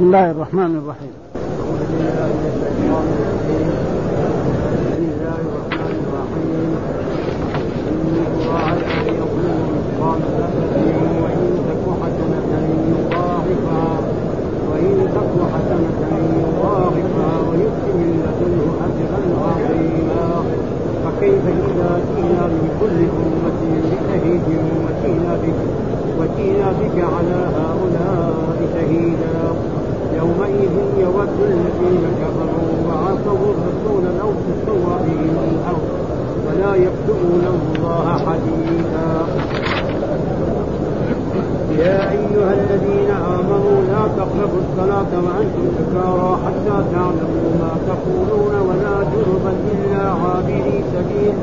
[0.00, 1.12] بسم الله الرحمن الرحيم.
[26.20, 29.69] وجئنا بك على هؤلاء شهيدا
[30.18, 35.88] يومئذ يود الذين كفروا وعصوا الرسول لو تسوى بهم الأرض
[36.46, 39.08] ولا يكتمون الله حديثا.
[41.78, 49.52] يا أيها الذين آمنوا لا تقربوا الصلاة وأنتم سكارى حتى تعلموا ما تقولون ولا جنبا
[49.72, 51.34] إلا عابري سبيل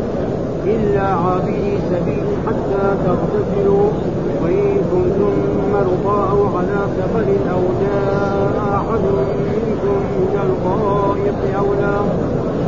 [0.66, 3.90] إلا عابري سبيل حتى تغتسلوا.
[4.44, 5.34] وإن كنتم
[5.74, 9.04] مرضى على سفر أو جاء أحد
[9.56, 11.68] منكم من الغائط أو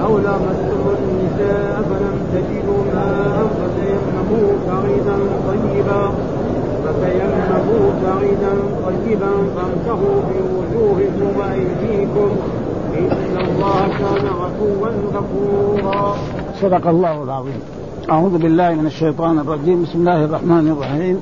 [0.06, 6.12] أو لامستم النساء فلم تجدوا ماء فتيمموا صعيدا طيبا
[6.84, 8.54] فتيمموا صعيدا
[8.86, 12.30] طيبا فامسحوا بوجوهكم وأيديكم.
[12.98, 16.16] إن الله كان عفوا غفورا.
[16.62, 17.60] صدق الله العظيم.
[18.10, 19.84] أعوذ بالله من الشيطان الرجيم.
[19.84, 21.22] بسم الله الرحمن الرحيم.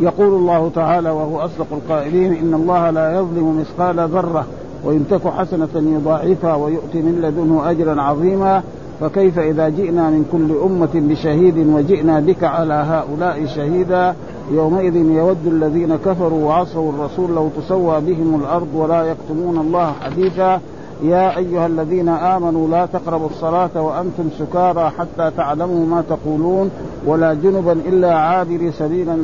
[0.00, 4.46] يقول الله تعالى وهو أصدق القائلين إن الله لا يظلم مثقال ذرة
[4.84, 8.62] وإن تك حسنة يضاعفها ويؤتي من لدنه أجرا عظيما
[9.00, 14.14] فكيف إذا جئنا من كل أمة بشهيد وجئنا بك على هؤلاء شهيدا
[14.52, 20.60] يومئذ يود الذين كفروا وعصوا الرسول لو تسوى بهم الأرض ولا يكتمون الله حديثا
[21.02, 26.70] يا أيها الذين آمنوا لا تقربوا الصلاة وأنتم سكارى حتى تعلموا ما تقولون
[27.06, 29.18] ولا جنبا إلا عابري سبيلا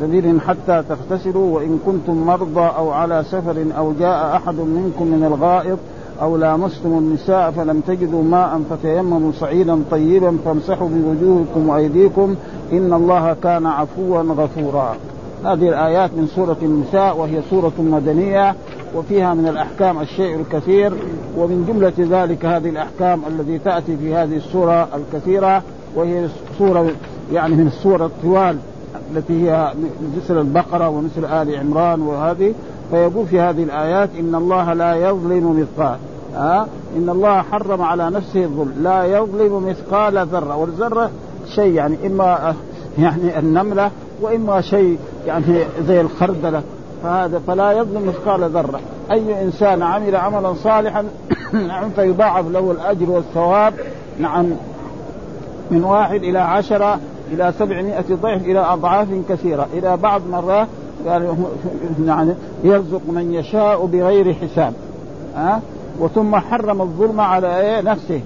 [0.00, 5.78] سبيل حتى تغتسلوا وإن كنتم مرضى أو على سفر أو جاء أحد منكم من الغائط
[6.22, 12.34] أو لامستم النساء فلم تجدوا ماء فتيمموا صعيدا طيبا فامسحوا بوجوهكم وأيديكم
[12.72, 14.96] إن الله كان عفوا غفورا.
[15.44, 18.54] هذه الآيات من سورة النساء وهي سورة مدنية
[18.94, 20.92] وفيها من الأحكام الشيء الكثير
[21.38, 25.62] ومن جملة ذلك هذه الأحكام التي تأتي في هذه السورة الكثيرة
[25.96, 26.90] وهي سورة
[27.32, 28.56] يعني من السورة الطوال
[29.12, 29.72] التي هي
[30.16, 32.54] مثل البقرة ومثل آل عمران وهذه
[32.90, 35.96] فيقول في هذه الآيات إن الله لا يظلم مثقال
[36.34, 36.66] ها
[36.96, 41.10] إن الله حرم على نفسه الظلم لا يظلم مثقال ذرة والذرة
[41.54, 42.54] شيء يعني إما
[42.98, 45.44] يعني النملة وإما شيء يعني
[45.86, 46.62] زي الخردلة
[47.02, 48.80] فهذا فلا يظلم مثقال ذرة.
[49.10, 51.04] أي إنسان عمل عملا صالحا
[51.68, 53.74] نعم فيضاعف له الأجر والثواب
[54.18, 54.46] نعم
[55.70, 56.98] من واحد إلى عشرة
[57.34, 59.66] إلى سبعمائة ضعف إلى أضعاف كثيرة.
[59.74, 60.68] إلى بعض مرات
[62.06, 62.34] يعني
[62.64, 64.72] يرزق من يشاء بغير حساب.
[65.36, 65.60] ها؟ أه؟
[66.00, 68.20] وثم حرم الظلم على إيه؟ نفسه.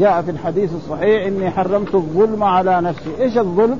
[0.00, 3.10] جاء في الحديث الصحيح إني حرمت الظلم على نفسي.
[3.20, 3.78] إيش الظلم؟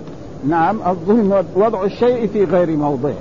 [0.49, 3.15] نعم الظلم وضع الشيء في غير موضعه.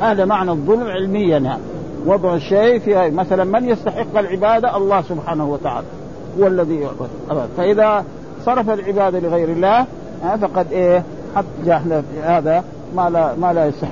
[0.00, 1.62] هذا معنى الظلم علميا يعني.
[2.06, 5.86] وضع الشيء في مثلا من يستحق العبادة؟ الله سبحانه وتعالى.
[6.40, 7.08] هو الذي يعبد.
[7.56, 8.04] فإذا
[8.44, 9.86] صرف العبادة لغير الله
[10.22, 11.02] فقد إيه؟
[11.36, 12.64] حط جهل هذا
[12.96, 13.90] ما لا ما لا يستحق.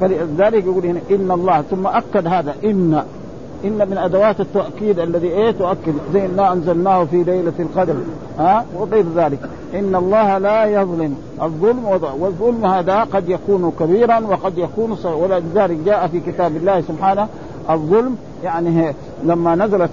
[0.00, 3.02] فلذلك يقول هنا إن الله ثم أكد هذا ان
[3.64, 5.94] إن من أدوات التأكيد الذي إيه؟ تؤكد.
[6.12, 7.94] زي انا أنزلناه في ليلة القدر.
[8.38, 9.38] ها؟ وغير ذلك.
[9.74, 11.84] إن الله لا يظلم الظلم
[12.18, 15.16] والظلم هذا قد يكون كبيرا وقد يكون صغيرا.
[15.16, 17.28] ولذلك جاء في كتاب الله سبحانه
[17.70, 18.16] الظلم.
[18.44, 19.90] يعني لما نزلت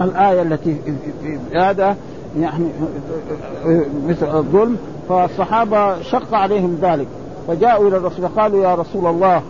[0.00, 0.76] الآية التي
[1.22, 1.96] في هذا
[2.40, 2.68] يعني
[4.06, 4.76] مثل الظلم
[5.08, 7.06] فالصحابة شق عليهم ذلك
[7.48, 9.42] فجاءوا إلى الرسول قالوا يا رسول الله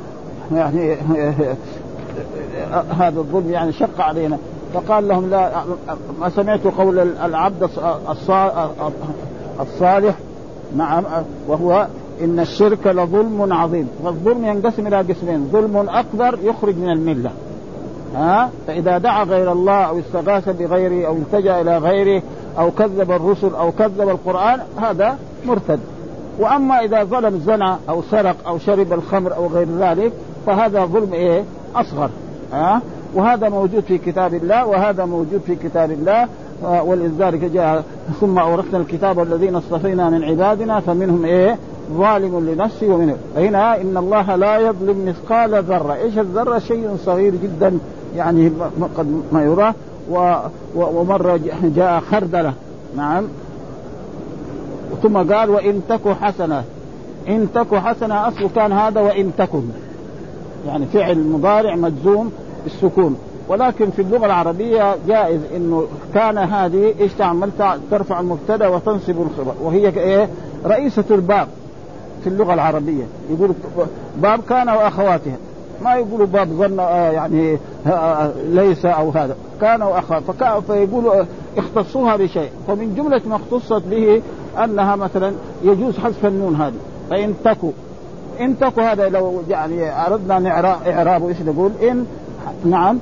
[0.54, 0.96] يعني
[2.98, 4.38] هذا الظلم يعني شق علينا
[4.74, 5.64] فقال لهم لا
[6.20, 7.70] ما سمعت قول العبد
[9.60, 10.14] الصالح
[10.76, 11.04] نعم
[11.48, 11.86] وهو
[12.20, 17.30] إن الشرك لظلم عظيم والظلم ينقسم إلى قسمين ظلم أكبر يخرج من الملة
[18.14, 22.22] ها؟ فإذا دعا غير الله أو استغاث بغيره أو التجأ إلى غيره
[22.58, 25.80] أو كذب الرسل أو كذب القرآن هذا مرتد.
[26.38, 30.12] وأما إذا ظلم زنى أو سرق أو شرب الخمر أو غير ذلك
[30.46, 31.44] فهذا ظلم إيه؟
[31.74, 32.10] أصغر.
[32.52, 32.80] ها؟
[33.14, 36.28] وهذا موجود في كتاب الله وهذا موجود في كتاب الله
[36.82, 37.84] ولذلك جاء
[38.20, 41.58] ثم أورثنا الكتاب الذين اصطفينا من عبادنا فمنهم إيه؟
[41.92, 43.16] ظالم لنفسه ومنه.
[43.36, 45.94] هنا إن الله لا يظلم مثقال ذرة.
[45.94, 47.78] إيش الذرة؟ شيء صغير جدا
[48.16, 48.52] يعني
[48.96, 49.74] قد ما يراه
[50.74, 52.52] ومرة جاء خردلة.
[52.96, 53.24] نعم.
[55.02, 56.64] ثم قال وإن تك حسنة.
[57.28, 59.62] إن تك حسنة أصل كان هذا وإن تكن.
[60.66, 62.32] يعني فعل مضارع مجزوم
[62.64, 63.16] بالسكون.
[63.48, 67.50] ولكن في اللغة العربية جائز إنه كان هذه إيش تعمل
[67.90, 69.54] ترفع المبتدأ وتنصب الخبر.
[69.62, 70.28] وهي إيه؟
[70.66, 71.48] رئيسة الباب
[72.22, 73.04] في اللغة العربية.
[73.30, 73.52] يقول
[74.16, 75.36] باب كان وأخواتها.
[75.82, 79.36] ما يقولوا باب ظن آه، يعني آه، آه، ليس أو هذا.
[79.60, 81.24] كان واخواتها فيقولوا
[81.56, 82.50] اختصوها بشيء.
[82.68, 84.22] فمن جملة ما اختصت به
[84.64, 85.32] أنها مثلا
[85.64, 86.74] يجوز حذف النون هذه.
[87.10, 87.70] فإن تكو
[88.40, 90.60] إن تكو هذا لو يعني أردنا
[90.92, 92.06] اعرابه إيش نقول؟ إن
[92.64, 92.98] نعم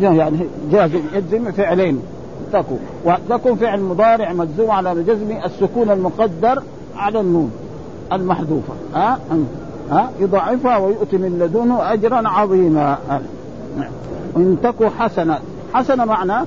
[0.00, 0.38] يعني
[0.72, 2.02] جازم يجزم فعلين.
[2.52, 2.74] تكو.
[3.04, 6.62] وتكون فعل مضارع مجزوم على جزم السكون المقدر
[6.96, 7.50] على النون
[8.12, 8.74] المحذوفة.
[8.94, 9.18] ها
[9.90, 12.98] ها يضاعفها ويؤتي من لدنه اجرا عظيما.
[14.36, 15.38] إن تكو حسنه
[15.74, 16.46] حسنه معنى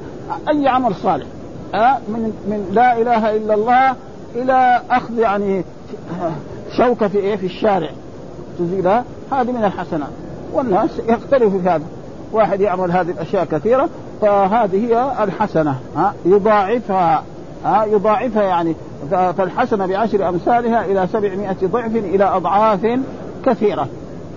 [0.49, 1.25] أي عمل صالح.
[1.73, 3.95] ها من من لا إله إلا الله
[4.35, 5.63] إلى أخذ يعني
[6.77, 7.89] شوكه في إيه في الشارع.
[8.59, 10.09] تزيلها هذه من الحسنات
[10.53, 11.83] والناس يختلفوا في هذا.
[12.31, 13.89] واحد يعمل هذه الأشياء كثيرة
[14.21, 15.75] فهذه هي الحسنة.
[15.95, 17.23] ها يضاعفها.
[17.65, 18.75] ها يضاعفها يعني.
[19.11, 22.99] فالحسنة بعشر أمثالها إلى سبعمائة ضعف إلى أضعاف
[23.45, 23.87] كثيرة.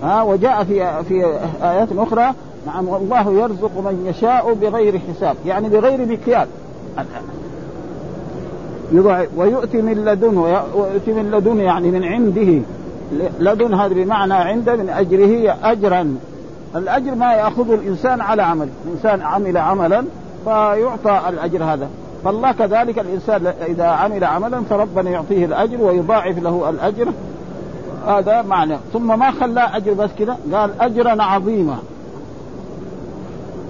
[0.03, 2.33] ها وجاء في في آيات أخرى
[2.67, 6.47] نعم والله يرزق من يشاء بغير حساب يعني بغير مكيال.
[9.37, 10.41] ويؤتي من لدنه
[10.75, 12.61] ويؤتي من لدنه يعني من عنده.
[13.39, 16.17] لدن هذا بمعنى عنده من أجره اجرا.
[16.75, 18.69] الأجر ما يأخذه الإنسان على عمل.
[18.85, 20.03] الإنسان عمل عملا
[20.43, 21.89] فيعطى الأجر هذا.
[22.23, 27.07] فالله كذلك الإنسان إذا عمل عملا فربنا يعطيه الأجر ويضاعف له الأجر.
[28.07, 28.77] هذا معنى.
[28.93, 31.77] ثم ما خلاه أجر بس كذا قال اجرا عظيما.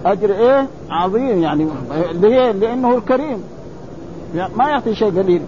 [0.05, 1.67] أجر إيه؟ عظيم يعني.
[2.11, 3.43] ليه لأنه الكريم.
[4.55, 5.41] ما يعطي شيء قليل.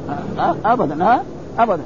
[0.65, 1.23] ابدا ها؟
[1.59, 1.83] ابدا.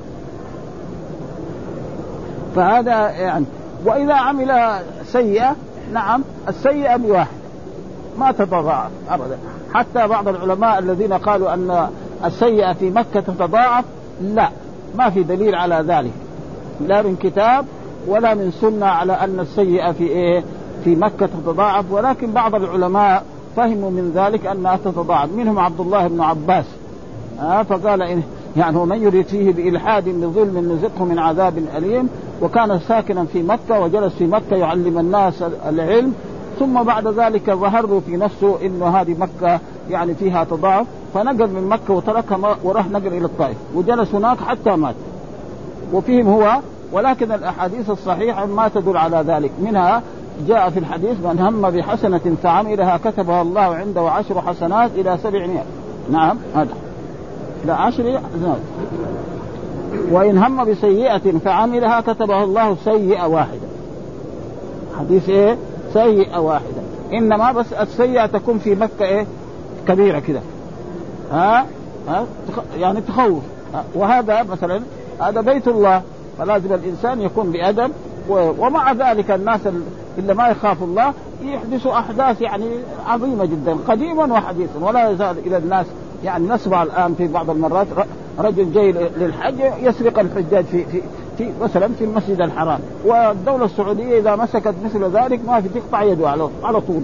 [2.55, 3.45] فهذا يعني.
[3.85, 5.55] وإذا عمل سيئة
[5.93, 7.37] نعم السيئة بواحد
[8.17, 9.37] ما تتضاعف ابدا.
[9.73, 11.87] حتى بعض العلماء الذين قالوا أن
[12.25, 13.85] السيئة في مكة تتضاعف
[14.21, 14.49] لا.
[14.95, 16.11] ما في دليل على ذلك.
[16.81, 17.65] لا من كتاب
[18.07, 20.43] ولا من سنة على أن السيئة في إيه؟
[20.83, 21.91] في مكة تتضاعف.
[21.91, 23.23] ولكن بعض العلماء
[23.55, 25.29] فهموا من ذلك أنها تتضاعف.
[25.35, 26.65] منهم عبد الله بن عباس.
[27.39, 28.23] آه فقال إن
[28.57, 32.09] يعني ومن يريد فيه بإلحاد بظلم نزقه من عذاب أليم.
[32.41, 36.13] وكان ساكنا في مكة وجلس في مكة يعلم الناس العلم.
[36.59, 39.59] ثم بعد ذلك ظهر له في نفسه انه هذه مكة
[39.89, 40.87] يعني فيها تضاعف.
[41.13, 43.57] فنقل من مكة وتركها وراح نقل إلى الطائف.
[43.75, 44.95] وجلس هناك حتى مات.
[45.93, 46.59] وفيهم هو
[46.91, 49.51] ولكن الأحاديث الصحيحة ما تدل على ذلك.
[49.59, 50.01] منها
[50.47, 55.63] جاء في الحديث من هم بحسنة فعملها كتبها الله عنده عشر حسنات إلى سبعمائة.
[56.11, 56.73] نعم هذا.
[57.63, 58.57] إلى عشر حسنات.
[60.11, 63.67] وإن هم بسيئة فعملها كتبها الله سيئة واحدة.
[64.99, 65.57] حديث إيه؟
[65.93, 66.81] سيئة واحدة.
[67.13, 69.25] إنما بس السيئة تكون في مكة إيه؟
[69.87, 70.39] كبيرة كده.
[71.31, 71.65] ها؟
[72.07, 72.25] ها؟
[72.77, 73.43] يعني تخوف.
[73.95, 74.81] وهذا مثلا
[75.19, 76.01] هذا بيت الله.
[76.37, 77.91] فلازم الإنسان يكون بأدب
[78.29, 79.59] ومع ذلك الناس
[80.17, 81.13] اللي ما يخاف الله
[81.43, 82.65] يحدثوا أحداث يعني
[83.07, 85.85] عظيمة جدا قديما وحديثا ولا يزال إلى الناس
[86.23, 87.87] يعني نسمع الآن في بعض المرات
[88.39, 91.01] رجل جاي للحج يسرق الحجاج في في
[91.37, 92.79] في مثلا في المسجد الحرام.
[93.05, 97.01] والدولة السعودية إذا مسكت مثل ذلك ما في تقطع يده على على طول.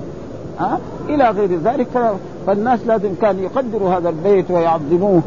[0.59, 0.79] ها؟
[1.09, 2.13] إلى غير ذلك
[2.47, 5.21] فالناس لازم كان يقدروا هذا البيت ويعظموه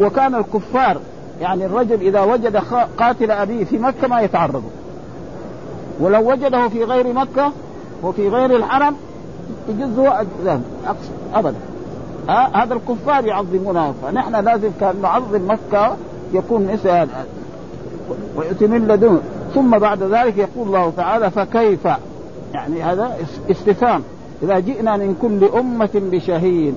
[0.00, 0.96] وكان الكفار
[1.40, 2.56] يعني الرجل إذا وجد
[2.98, 4.62] قاتل أبيه في مكة ما يتعرض.
[6.00, 7.52] ولو وجده في غير مكة
[8.02, 8.96] وفي غير الحرم
[9.68, 10.20] يجزه
[11.34, 11.58] ابدا.
[12.28, 15.96] هذا الكفار يعظمونها فنحن لازم كأن نعظم مكة
[16.32, 17.08] يكون مثل
[18.36, 19.20] ويؤتي من لدنه.
[19.54, 21.84] ثم بعد ذلك يقول الله تعالى فكيف؟
[22.54, 23.16] يعني هذا
[23.50, 24.02] استفهام.
[24.42, 26.74] إذا جئنا من كل أمة بشهيد.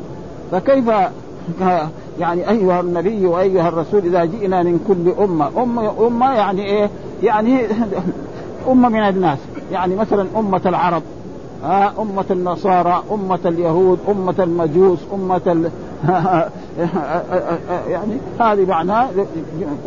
[0.51, 0.89] فكيف؟
[2.19, 6.89] يعني أيها النبي وأيها الرسول إذا جئنا من كل أمة أمة أمة يعني إيه؟
[7.23, 7.59] يعني
[8.71, 9.39] أمة من الناس.
[9.71, 11.01] يعني مثلا أمة العرب
[11.63, 15.71] ها أمة النصارى أمة اليهود أمة المجوس أمة ال...
[17.89, 19.07] يعني هذه معناه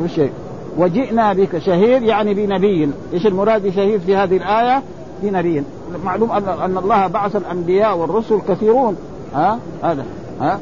[0.06, 0.30] شيء.
[0.78, 2.90] وجئنا بك شهيد يعني بنبي.
[3.12, 4.82] إيش المراد بشهيد في هذه الآية؟
[5.22, 5.62] بنبي.
[6.04, 8.96] معلوم أن أن الله بعث الأنبياء والرسل كثيرون.
[9.34, 10.04] ها هذا.
[10.40, 10.60] ها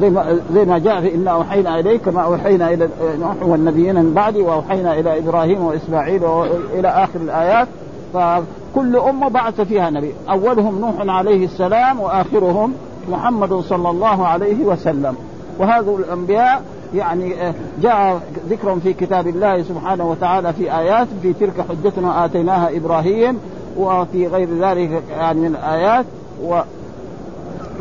[0.00, 2.88] زي ما زي ما جاء في إنا أوحينا إليك كما أوحينا إلى
[3.20, 7.68] نوح والنبيين من بعدي وأوحينا إلى إبراهيم وإسماعيل والى آخر الآيات.
[8.14, 10.14] فكل أمة بعث فيها نبي.
[10.30, 12.72] أولهم نوح عليه السلام وآخرهم
[13.10, 15.16] محمد صلى الله عليه وسلم.
[15.58, 16.62] وهذا الأنبياء
[16.94, 22.76] يعني آه، جاء ذكرهم في كتاب الله سبحانه وتعالى في آيات في تلك حجتنا آتيناها
[22.76, 23.38] إبراهيم
[23.78, 26.04] وفي غير ذلك يعني من الآيات.
[26.44, 26.60] و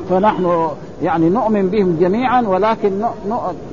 [0.09, 0.67] فنحن
[1.03, 2.91] يعني نؤمن بهم جميعا ولكن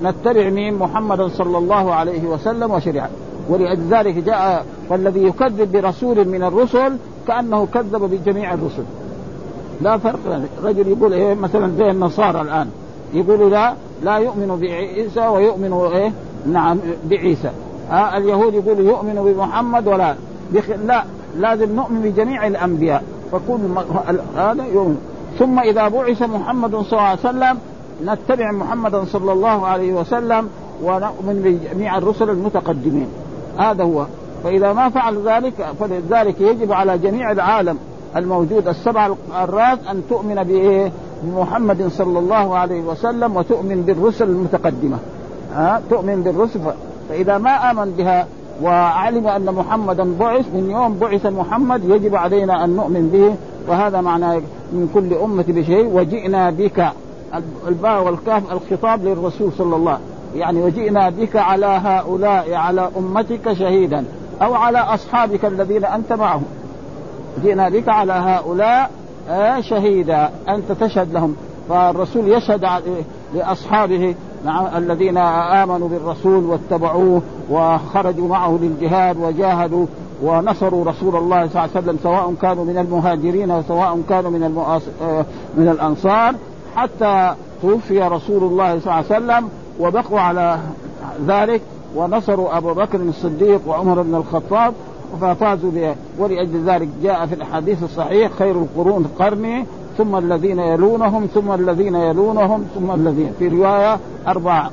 [0.03, 3.13] نتبع مين؟ محمدا صلى الله عليه وسلم وشريعته
[3.49, 6.97] ولذلك جاء والذي يكذب برسول من الرسل
[7.29, 8.83] كأنه كذب بجميع الرسل.
[9.81, 10.43] لا فرق.
[10.65, 12.69] رجل يقول إيه؟ مثلا زي النصارى الآن.
[13.15, 16.13] يقولوا لا لا يؤمن بعيسى ويؤمن إيه؟
[16.47, 16.79] نعم
[17.11, 17.51] بعيسى.
[17.91, 20.15] آه اليهود يقولوا يؤمن بمحمد ولا.
[20.87, 21.05] لا
[21.39, 23.05] لازم نؤمن بجميع الأنبياء.
[23.33, 23.59] فكل
[24.37, 25.12] هذا يؤمن.
[25.43, 27.59] ثم إذا بعث محمد صلى الله عليه وسلم
[28.05, 30.49] نتبع محمدا صلى الله عليه وسلم
[30.83, 33.09] ونؤمن بجميع الرسل المتقدمين.
[33.59, 34.07] هذا هو.
[34.45, 37.79] فإذا ما فعل ذلك فلذلك يجب على جميع العالم
[38.17, 44.99] الموجود السبع الراس أن تؤمن بإيه؟ بمحمد صلى الله عليه وسلم وتؤمن بالرسل المتقدمة.
[45.55, 46.61] ها؟ تؤمن بالرسل.
[47.09, 48.27] فإذا ما آمن بها
[48.63, 53.35] وعلم أن محمدا بعث من يوم بعث محمد يجب علينا أن نؤمن به
[53.69, 54.41] وهذا معنى
[54.73, 56.93] من كل أمة بشيء وجئنا بك
[57.69, 63.53] الباء والكاف الخطاب للرسول صلى الله عليه وسلم يعني وجئنا بك على هؤلاء على أمتك
[63.53, 64.05] شهيدا
[64.43, 66.45] أو على أصحابك الذين أنت معهم.
[67.43, 68.91] جئنا بك على هؤلاء
[69.29, 71.37] آه، شهيدا أنت تشهد لهم.
[71.69, 72.67] فالرسول يشهد
[73.35, 74.15] لأصحابه
[74.77, 79.87] الذين آمنوا بالرسول واتبعوه وخرجوا معه للجهاد وجاهدوا
[80.23, 84.43] ونصروا رسول الله صلى الله عليه وسلم سواء كانوا من المهاجرين وسواء كانوا من
[85.03, 85.25] آه،
[85.57, 86.35] من الأنصار
[86.77, 89.49] حتى توفي رسول الله صلى الله عليه وسلم
[89.81, 90.59] وبقوا على
[91.27, 91.61] ذلك
[91.97, 94.75] ونصروا أبو بكر الصديق وعمر بن الخطاب
[95.21, 99.67] ففازوا به ولأجل ذلك جاء في الحديث الصحيح خير القرون قرني
[99.99, 103.99] ثم الذين يلونهم ثم الذين يلونهم ثم الذين في رواية
[104.29, 104.69] أربع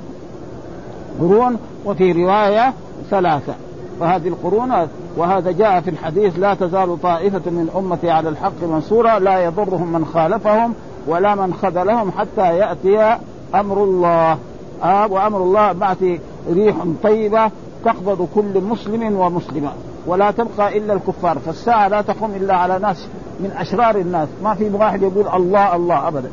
[1.19, 2.73] قرون وفي رواية
[3.09, 3.53] ثلاثة.
[3.99, 4.87] فهذه القرون
[5.17, 10.05] وهذا جاء في الحديث لا تزال طائفة من أمتي على الحق منصورة لا يضرهم من
[10.05, 10.73] خالفهم
[11.07, 13.17] ولا من خذلهم حتى يأتي
[13.55, 14.37] أمر الله.
[14.83, 16.03] آه وأمر الله بعث
[16.49, 17.51] ريح طيبة
[17.85, 19.71] تقبض كل مسلم ومسلمة
[20.05, 21.39] ولا تبقى إلا الكفار.
[21.39, 23.07] فالساعة لا تقوم إلا على ناس
[23.39, 24.27] من أشرار الناس.
[24.43, 26.29] ما في واحد يقول الله الله ابدا.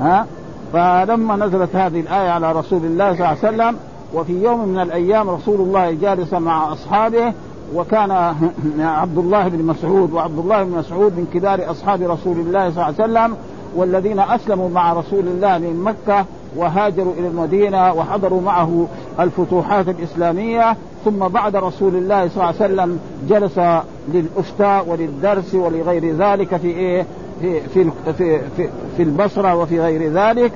[0.00, 0.26] ها
[0.72, 3.76] فلما نزلت هذه الآية على رسول الله صلى الله عليه وسلم
[4.16, 7.32] وفي يوم من الأيام رسول الله جالس مع أصحابه
[7.74, 8.10] وكان
[8.80, 12.84] عبد الله بن مسعود وعبد الله بن مسعود من كبار أصحاب رسول الله صلى الله
[12.84, 13.36] عليه وسلم
[13.76, 16.24] والذين أسلموا مع رسول الله من مكة
[16.56, 18.86] وهاجروا إلى المدينة وحضروا معه
[19.20, 23.60] الفتوحات الإسلامية ثم بعد رسول الله صلى الله عليه وسلم جلس
[24.08, 27.06] للأفتاء وللدرس ولغير ذلك في إيه؟
[27.40, 30.52] في في في في, في البصرة وفي غير ذلك.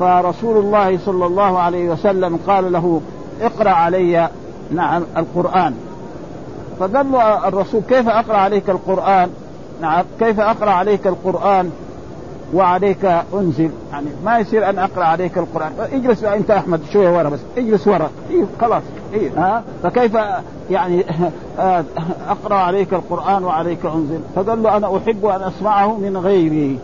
[0.00, 3.00] فرسول الله صلى الله عليه وسلم قال له
[3.42, 4.28] اقرأ علي
[4.70, 5.74] نعم القرآن.
[6.78, 9.30] فقال له الرسول كيف أقرأ عليك القرآن؟
[9.80, 11.70] نعم كيف أقرأ عليك القرآن؟
[12.54, 13.70] وعليك أنزل.
[13.92, 15.72] يعني ما يصير أن أقرأ عليك القرآن.
[15.92, 17.40] اجلس أنت أحمد شوية ورا بس.
[17.56, 18.10] اجلس ورا.
[18.30, 18.82] إيه خلاص.
[19.14, 20.18] إيه ها؟ فكيف
[20.70, 21.04] يعني
[22.28, 26.78] أقرأ عليك القرآن وعليك أنزل؟ فقال له أنا أحب أن أسمعه من غيري.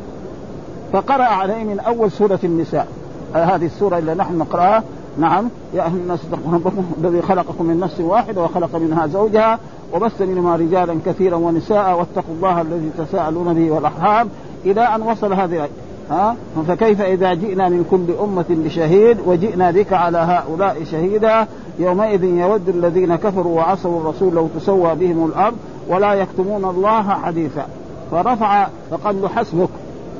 [0.93, 2.89] فقرأ عليه من أول سورة النساء.
[3.35, 4.83] هذه السورة اللي نحن نقرأها.
[5.19, 5.49] نعم.
[5.75, 9.59] يا أهل الناس اتقوا ربكم الذي خلقكم من نفس واحدة وخلق منها زوجها
[9.95, 14.29] وبث منهما رجالا كثيرا ونساء واتقوا الله الذي تساءلون به والأرحام.
[14.67, 15.69] إلى أن وصل هذه الآية
[16.11, 16.37] ها؟
[16.69, 21.47] فكيف إذا جئنا من كل أمة بشهيد وجئنا بك على هؤلاء شهيدا؟
[21.79, 25.57] يومئذ يود الذين كفروا وعصوا الرسول لو تسوى بهم الأرض
[25.89, 27.67] ولا يكتمون الله حديثا.
[28.11, 29.69] فرفع فقال له حسبك.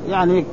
[0.09, 0.45] يعني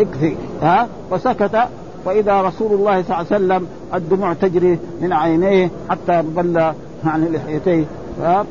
[0.00, 0.36] اكفي.
[0.62, 1.68] ها؟ فسكت
[2.08, 6.72] واذا رسول الله صلى الله عليه وسلم الدموع تجري من عينيه حتى بل
[7.04, 7.84] يعني لحيتيه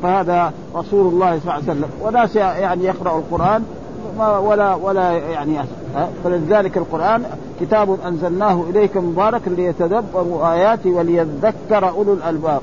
[0.02, 1.88] فهذا رسول الله صلى الله عليه وسلم.
[2.02, 3.64] وناس يعني يقرأ القرآن
[4.18, 5.56] ولا ولا يعني
[6.24, 7.22] فلذلك القرآن
[7.60, 12.60] كتاب أنزلناه إليك مبارك ليتدبروا آياته وليذكر أولو الألباب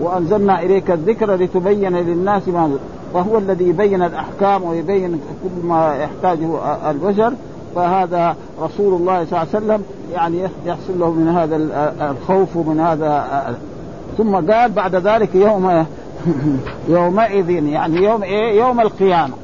[0.00, 2.78] وأنزلنا إليك الذكر لتبين للناس ما
[3.14, 6.48] وهو الذي يبين الأحكام ويبين كل ما يحتاجه
[6.90, 7.32] البشر.
[7.74, 11.56] فهذا رسول الله صلى الله عليه وسلم يعني يحصل له من هذا
[12.10, 13.56] الخوف ومن هذا
[14.18, 15.86] ثم قال بعد ذلك يوم
[16.88, 19.34] يومئذ يعني يوم إيه؟ يوم القيامة.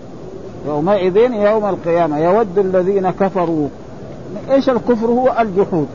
[0.66, 2.18] يومئذ يوم القيامة.
[2.18, 3.68] يود الذين كفروا.
[4.50, 5.88] إيش الكفر؟ هو الجحود.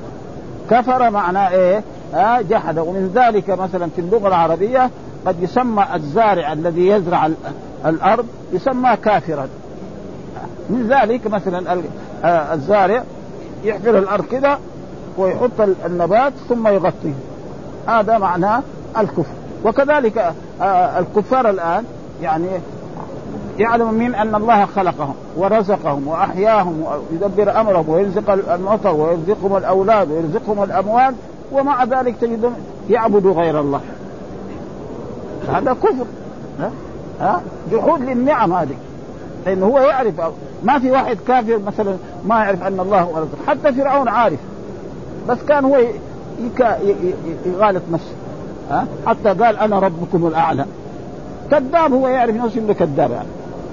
[0.69, 1.83] كفر معناه إيه؟
[2.15, 2.79] آه جحد.
[2.79, 4.89] ومن ذلك مثلا في اللغة العربية
[5.25, 7.29] قد يسمى الزارع الذي يزرع
[7.85, 9.47] الأرض يسمى كافرا.
[10.69, 11.73] من ذلك مثلا
[12.23, 13.03] الزارع
[13.63, 14.59] يحفر الأرض كذا
[15.17, 17.13] ويحط النبات ثم يغطيه.
[17.87, 18.61] هذا معناه
[18.97, 19.33] الكفر.
[19.65, 21.83] وكذلك آه، الكفار الآن
[22.21, 22.47] يعني
[23.59, 31.15] يعلم من أن الله خلقهم ورزقهم وأحياهم ويدبر أمرهم ويرزق المطر ويرزقهم الأولاد ويرزقهم الأموال
[31.51, 32.53] ومع ذلك تجدهم
[32.89, 33.81] يعبدوا غير الله.
[35.49, 36.05] هذا كفر.
[37.19, 38.75] ها؟ جحود للنعم هذه.
[39.45, 40.13] لأنه هو يعرف
[40.63, 44.39] ما في واحد كافر مثلا ما يعرف أن الله هو الرزق حتى فرعون عارف.
[45.29, 45.77] بس كان هو
[47.45, 48.13] يغالط نفسه.
[48.69, 50.65] ها؟ حتى قال أنا ربكم الأعلى.
[51.51, 53.27] كذاب هو يعرف نفسه إنه كذاب يعني.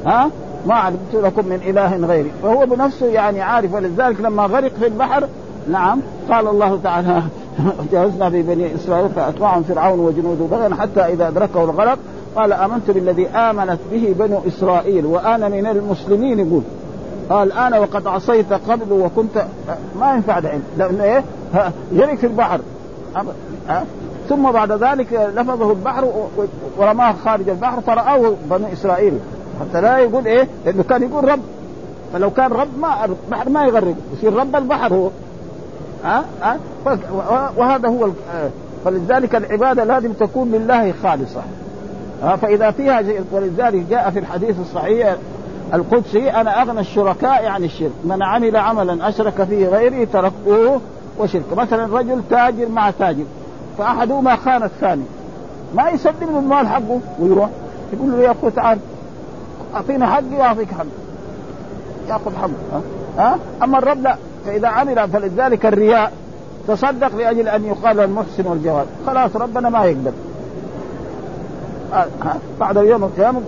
[0.06, 0.30] ها؟
[0.66, 2.30] ما علمت لكم من إله غيري.
[2.42, 3.74] فهو بنفسه يعني عارف.
[3.74, 5.28] ولذلك لما غرق في البحر
[5.70, 7.22] نعم قال الله تعالى
[7.92, 11.98] جاوزنا ببني إسرائيل فأتبعهم فرعون وجنوده بغيا حتى إذا أدركه الغرق.
[12.36, 16.38] قال آمنت بالذي آمنت به بنو إسرائيل وأنا من المسلمين.
[16.38, 16.62] يقول
[17.30, 19.44] قال الان وقد عصيت قبل وكنت
[20.00, 21.24] ما ينفع دعين لأنه إيه؟
[21.94, 22.60] غرق في البحر.
[23.68, 23.84] ها؟
[24.28, 26.28] ثم بعد ذلك لفظه البحر
[26.78, 29.18] ورماه خارج البحر فرآه بنو إسرائيل.
[29.60, 31.40] حتى لا يقول إيه؟ لأنه كان يقول رب.
[32.12, 33.94] فلو كان رب ما البحر ما يغرق.
[34.16, 35.10] يصير رب البحر هو.
[36.04, 36.58] ها؟ ها؟
[37.56, 38.08] وهذا هو
[38.84, 41.42] فلذلك العبادة لازم تكون لله خالصة.
[42.36, 45.16] فإذا فيها ولذلك جاء في الحديث الصحيح
[45.74, 47.92] القدسي أنا أغنى الشركاء عن الشرك.
[48.04, 50.80] من عمل عملا أشرك فيه غيري تركته
[51.18, 51.52] وشرك.
[51.56, 53.24] مثلا رجل تاجر مع تاجر
[53.78, 55.04] فأحدهما خان الثاني.
[55.74, 57.48] ما يسلم له المال حقه ويروح.
[57.92, 58.78] يقول له يا اخو تعال
[59.74, 60.86] أعطينا حقي وأعطيك حقي.
[62.08, 62.82] يأخذ حقه ها؟,
[63.18, 64.16] ها؟ أما الرب لا.
[64.46, 66.12] فإذا عمل فلذلك الرياء
[66.68, 68.86] تصدق لأجل أن يقال المحسن والجواد.
[69.06, 70.12] خلاص ربنا ما يقبل
[72.60, 73.40] بعد يوم القيامة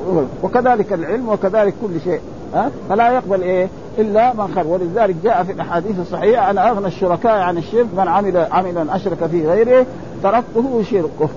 [0.43, 2.21] وكذلك العلم وكذلك كل شيء
[2.55, 3.69] ها؟ فلا يقبل إيه؟
[3.99, 8.37] إلا من خير ولذلك جاء في الأحاديث الصحيحة أنا أغنى الشركاء عن الشرك من عمل
[8.37, 9.87] عملا أشرك في غيره
[10.23, 11.29] تركته شركه.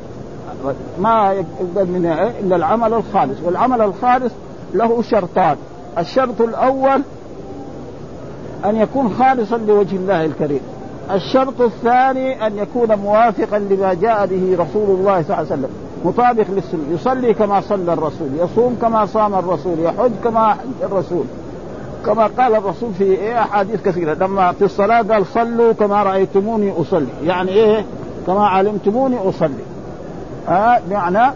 [1.00, 3.38] ما يقبل منه إيه؟ إلا العمل الخالص.
[3.44, 4.34] والعمل الخالص
[4.74, 5.56] له شرطان.
[5.98, 7.02] الشرط الأول
[8.66, 10.62] أن يكون خالصا لوجه الله الكريم.
[11.12, 15.70] الشرط الثاني أن يكون موافقا لما جاء به رسول الله صلى الله عليه وسلم.
[16.04, 16.82] مطابق للسنة.
[16.92, 21.24] يصلي كما صلى الرسول يصوم كما صام الرسول يحج كما حج الرسول.
[22.06, 24.14] كما قال الرسول في إيه؟ أحاديث كثيرة.
[24.14, 27.08] لما في الصلاة قال صلوا كما رأيتموني أصلي.
[27.24, 27.86] يعني إيه؟
[28.28, 29.64] كما علمتموني أصلي.
[30.50, 31.34] آه بمعنى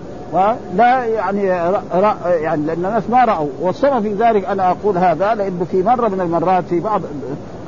[0.75, 1.49] لا يعني
[1.93, 3.47] رأ يعني لأن الناس ما رأوا.
[3.62, 7.01] والسبب في ذلك أنا أقول هذا لأنه في مرة من المرات في بعض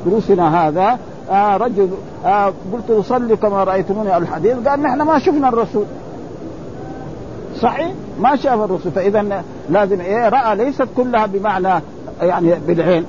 [0.06, 0.98] دروسنا هذا
[1.32, 1.90] آه رجل
[2.26, 5.86] آه قلت أصلي كما رأيتموني الحديث قال نحن ما شفنا الرسول.
[7.62, 8.92] صحيح ما شاف الرسول.
[8.92, 11.82] فإذا لازم إيه رأى ليست كلها بمعنى
[12.22, 13.06] يعني بالعين.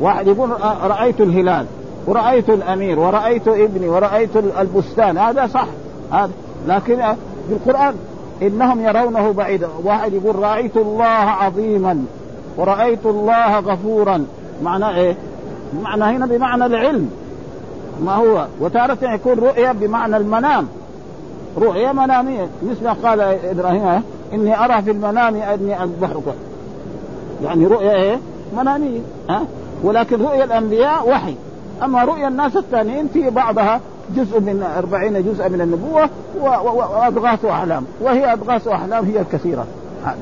[0.00, 0.50] واحد يقول
[0.82, 1.66] رأيت الهلال
[2.06, 5.18] ورأيت الأمير ورأيت ابني ورأيت البستان.
[5.18, 5.66] هذا صح.
[6.12, 6.30] هذا.
[6.68, 6.96] لكن
[7.48, 7.94] في القرآن
[8.42, 9.68] إنهم يرونه بعيدا.
[9.84, 12.04] واحد يقول رأيت الله عظيما
[12.56, 14.24] ورأيت الله غفورا.
[14.62, 15.16] معنى إيه؟
[15.82, 17.10] معنى هنا بمعنى العلم.
[18.04, 20.68] ما هو؟ وتارة يكون رؤيا بمعنى المنام.
[21.58, 26.22] رؤيا منامية مثل ما قال إبراهيم إني أرى في المنام أني أذبحك
[27.44, 28.18] يعني رؤيا إيه؟
[28.56, 29.42] منامية ها
[29.84, 31.34] ولكن رؤيا الأنبياء وحي.
[31.82, 33.80] أما رؤيا الناس الثانيين في بعضها
[34.16, 36.08] جزء من أربعين جزءا من النبوة
[36.40, 37.84] وأضغاث أحلام.
[38.00, 39.66] وهي أضغاث أحلام هي الكثيرة.
[40.04, 40.16] ها؟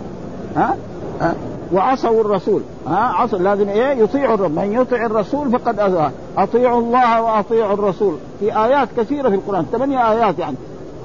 [0.56, 0.76] ها,
[1.20, 1.34] ها؟
[1.72, 2.62] وعصوا الرسول.
[2.86, 3.38] ها؟ عصوا.
[3.38, 4.58] لازم إيه؟ يطيعوا الرب.
[4.58, 8.14] من يطع الرسول فقد أذى أطيعوا الله وأطيعوا الرسول.
[8.40, 9.64] في آيات كثيرة في القرآن.
[9.72, 10.56] ثمانية آيات يعني.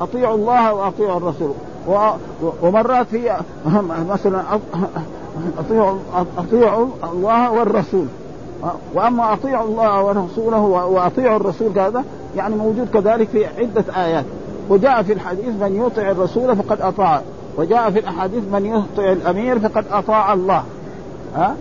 [0.01, 1.51] أطيعوا الله وأطيعوا الرسول.
[2.61, 3.37] ومرات في
[4.09, 4.41] مثلا
[5.59, 5.97] اطيعوا
[6.37, 8.05] أطيعوا الله والرسول.
[8.93, 12.03] وأما أطيعوا الله ورسوله وأطيعوا الرسول هذا
[12.37, 14.25] يعني موجود كذلك في عدة آيات.
[14.69, 17.21] وجاء في الحديث من يطع الرسول فقد أطاع.
[17.57, 20.63] وجاء في الاحاديث من يطع الأمير فقد أطاع الله.
[21.35, 21.55] ها؟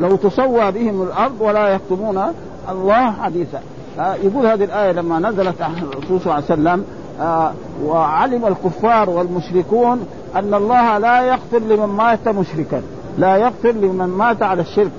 [0.00, 2.22] لو تسوى بهم الأرض ولا يكتمون
[2.70, 3.60] الله حديثا.
[3.98, 6.84] يقول هذه الآية لما نزلت عن الرسول صلى الله عليه وسلم
[7.20, 7.52] آه
[7.84, 10.06] وعلم الكفار والمشركون
[10.36, 12.82] أن الله لا يغفر لمن مات مشركا
[13.18, 14.90] لا يغفر لمن مات على الشرك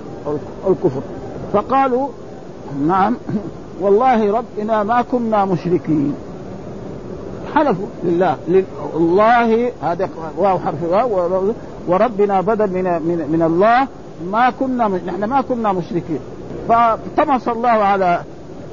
[0.67, 1.01] الكفر.
[1.53, 2.07] فقالوا
[2.87, 3.15] نعم
[3.81, 6.13] والله ربنا ما كنا مشركين.
[7.55, 8.37] حلفوا لله
[8.95, 11.53] الله هذا واو حرف واو
[11.87, 13.87] وربنا بدل من من, من الله
[14.31, 16.19] ما كنا نحن ما كنا مشركين.
[16.69, 18.21] فطمس الله على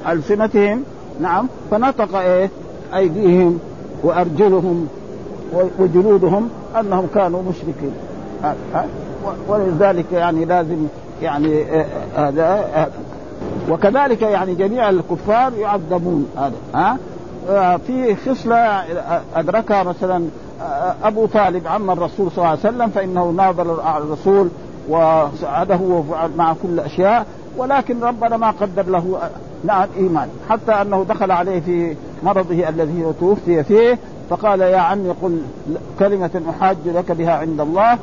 [0.07, 0.83] ألسنتهم؟
[1.21, 1.47] نعم.
[1.71, 2.49] فنطق إيه؟
[2.95, 3.59] أيديهم
[4.03, 4.87] وأرجلهم
[5.79, 7.91] وجلودهم أنهم كانوا مشركين.
[9.47, 10.87] ولذلك يعني لازم
[11.21, 12.43] يعني آه، آه، هذا
[12.75, 12.87] آه،
[13.69, 16.97] وكذلك يعني جميع الكفار يعذبون هذا ها؟
[17.77, 18.83] في خصلة
[19.35, 20.25] أدركها مثلا
[21.03, 24.49] أبو طالب عم الرسول صلى الله عليه وسلم فإنه ناظر الرسول
[24.89, 26.03] وساعده
[26.37, 27.25] مع كل أشياء
[27.57, 29.19] ولكن ربنا ما قدر له
[29.67, 30.29] نعم إيمان.
[30.49, 33.99] حتى أنه دخل عليه في مرضه الذي توفي فيه
[34.29, 35.41] فقال يا عمي قل
[35.99, 37.97] كلمة أحاج لك بها عند الله.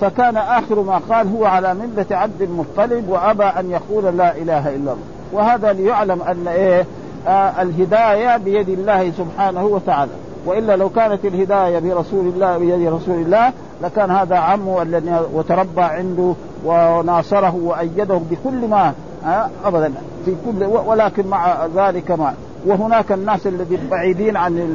[0.00, 4.76] فكان آخر ما قال هو على ملة عبد المطلب وأبى أن يقول لا إله إلا
[4.76, 4.96] الله.
[5.32, 6.86] وهذا ليعلم أن إيه
[7.28, 10.12] آه الهداية بيد الله سبحانه وتعالى.
[10.46, 16.34] وإلا لو كانت الهداية برسول الله بيد رسول الله لكان هذا عمه الذي وتربى عنده
[16.64, 18.92] وناصره وأيده بكل ما
[19.64, 19.92] ابدا.
[20.24, 22.34] في كل ولكن مع ذلك ما
[22.66, 24.74] وهناك الناس الذين بعيدين عن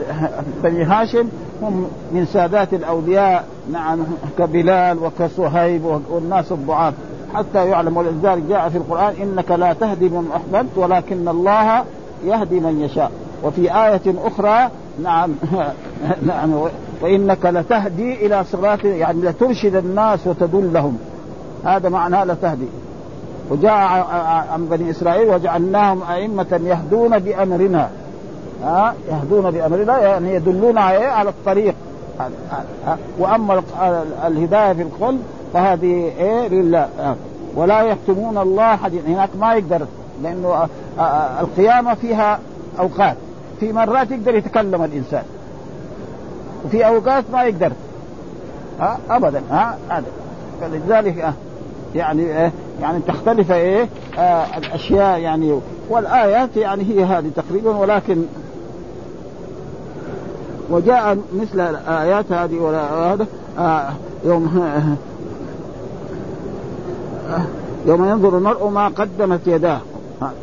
[0.63, 1.29] بني هاشم
[1.61, 3.99] هم من سادات الأولياء نعم
[4.37, 6.93] كبلال وكصهيب والناس الضعاف.
[7.33, 11.83] حتى يعلم ولذلك جاء في القرآن إنك لا تهدي من أحببت ولكن الله
[12.25, 13.11] يهدي من يشاء.
[13.43, 14.69] وفي آية أخرى
[15.03, 15.31] نعم
[16.27, 16.53] نعم
[17.01, 20.97] وإنك لتهدي إلى صراط يعني لترشد الناس وتدلهم.
[21.65, 22.67] هذا معناه لتهدي
[23.49, 23.73] وجاء
[24.51, 27.89] عن بني إسرائيل وجعلناهم أئمة يهدون بأمرنا.
[28.63, 31.75] ها؟ يهدون بأمرنا يعني يدلون على الطريق.
[33.19, 33.63] وأما
[34.27, 35.21] الهداية في القلب
[35.53, 36.87] فهذه إيه؟ لله.
[37.55, 39.85] ولا يكتمون الله حديث هناك ما يقدر
[40.23, 40.67] لأنه
[41.41, 42.39] القيامة فيها
[42.79, 43.17] أوقات.
[43.59, 45.23] في مرات يقدر يتكلم الإنسان.
[46.65, 47.71] وفي أوقات ما يقدر.
[48.79, 49.41] ها؟ ابدا.
[49.51, 50.05] ها؟ هذا.
[50.61, 51.33] فلذلك
[51.97, 55.59] يعني إيه يعني تختلف إيه آه الأشياء يعني.
[55.89, 58.17] والآيات يعني هي هذه تقريبا ولكن
[60.69, 63.27] وجاء مثل الآيات هذه ولا هذا
[63.59, 63.89] آه
[64.25, 64.61] يوم
[67.29, 67.41] آه
[67.85, 69.79] يوم ينظر المرء ما قدمت يداه.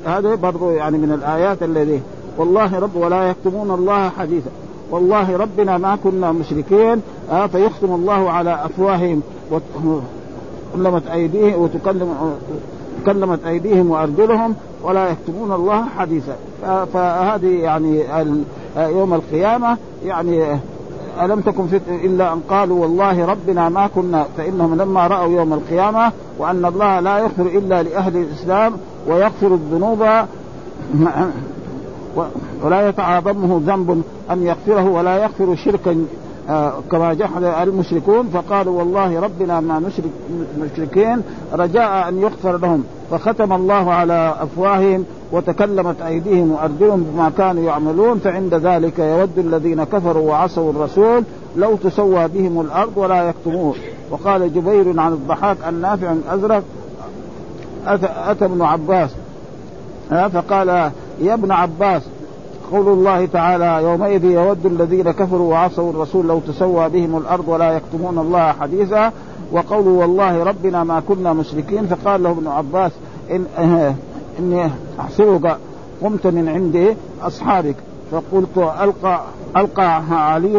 [0.06, 2.02] هذا برضو يعني من الآيات الذي
[2.38, 4.50] والله رب ولا يكتمون الله حديثا.
[4.90, 9.22] والله ربنا ما كنا مشركين آه فيختم الله على أفواههم.
[10.74, 12.34] وتكلمت أيديهم وتكلم
[13.02, 16.36] تكلمت أيديهم وأرجلهم ولا يكتمون الله حديثا.
[16.92, 18.04] فهذه يعني
[18.76, 20.58] يوم القيامة يعني
[21.22, 26.12] ألم تكن فتنة إلا أن قالوا والله ربنا ما كنا فإنهم لما رأوا يوم القيامة
[26.38, 28.72] وأن الله لا يغفر إلا لأهل الإسلام
[29.08, 30.06] ويغفر الذنوب
[32.62, 36.04] ولا يتعاظمه ذنب أن يغفره ولا يغفر شركا
[36.90, 40.10] كما جحد المشركون فقالوا والله ربنا ما نشرك
[40.60, 42.84] مشركين رجاء أن يغفر لهم.
[43.10, 50.30] فختم الله على أفواههم وتكلمت أيديهم وأرجلهم بما كانوا يعملون فعند ذلك يود الذين كفروا
[50.30, 51.24] وعصوا الرسول
[51.56, 53.74] لو تسوى بهم الأرض ولا يكتمون
[54.10, 56.62] وقال جبير عن الضحاك النافع الأزرق
[57.86, 59.10] أتى, ابن عباس؟
[60.10, 60.68] فقال
[61.20, 62.02] يا ابن عباس
[62.72, 68.18] قول الله تعالى يومئذ يود الذين كفروا وعصوا الرسول لو تسوى بهم الأرض ولا يكتمون
[68.18, 69.12] الله حديثا
[69.52, 72.92] وقوله والله ربنا ما كنا مشركين فقال له ابن عباس
[73.30, 73.46] إن
[74.38, 75.56] إني أحسبك
[76.02, 77.76] قمت من عند أصحابك
[78.10, 79.20] فقلت القى
[79.56, 80.58] ألقى علي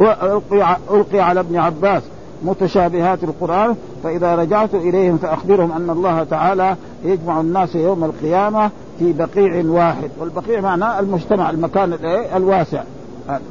[0.00, 2.02] القي ألقي على ابن عباس
[2.44, 9.64] متشابهات القرآن فإذا رجعت إليهم فأخبرهم أن الله تعالى يجمع الناس يوم القيامة في بقيع
[9.66, 11.92] واحد والبقيع معناه المجتمع المكان
[12.36, 12.82] الواسع.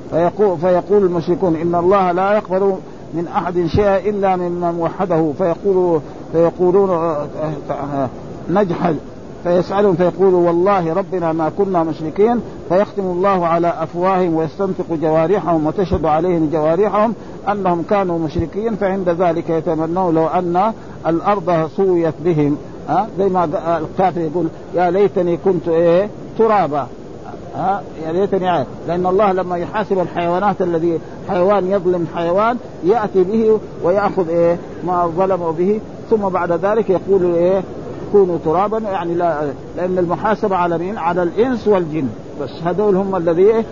[0.10, 2.75] فيقول, فيقول المشركون إن الله لا يقبل
[3.13, 5.32] من أحد شيئا إلا ممن وحده.
[5.38, 6.01] فيقول
[6.34, 7.15] فيقولون
[8.49, 8.95] نجحد.
[9.43, 12.41] فيسألهم فيقولوا والله ربنا ما كنا مشركين.
[12.69, 17.13] فيختم الله على أفواههم ويستنطق جوارحهم وتشهد عليهم جوارحهم
[17.51, 18.75] أنهم كانوا مشركين.
[18.75, 20.73] فعند ذلك يتمنون لو أن
[21.08, 22.58] الأرض سويت بهم.
[22.89, 23.43] ها؟ زي ما
[23.78, 26.88] الكافر يقول يا ليتني كنت إيه؟ ترابا.
[27.56, 28.65] ها؟ يا ليتني عاد.
[28.88, 35.52] لأن الله لما يحاسب الحيوانات الذي حيوان يظلم حيوان يأتي به ويأخذ إيه؟ ما ظلموا
[35.52, 35.80] به.
[36.10, 37.62] ثم بعد ذلك يقول إيه؟
[38.12, 38.78] كونوا ترابا.
[38.78, 39.41] يعني لا
[39.78, 42.08] لأن المحاسبة على مين؟ على الإنس والجن.
[42.41, 43.63] بس هذول هم الذي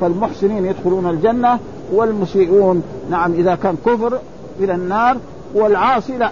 [0.00, 1.58] فالمحسنين يدخلون الجنة
[1.92, 2.82] والمسيئون.
[3.10, 4.18] نعم إذا كان كفر
[4.60, 5.16] إلى النار
[5.54, 6.30] والعاصي لا.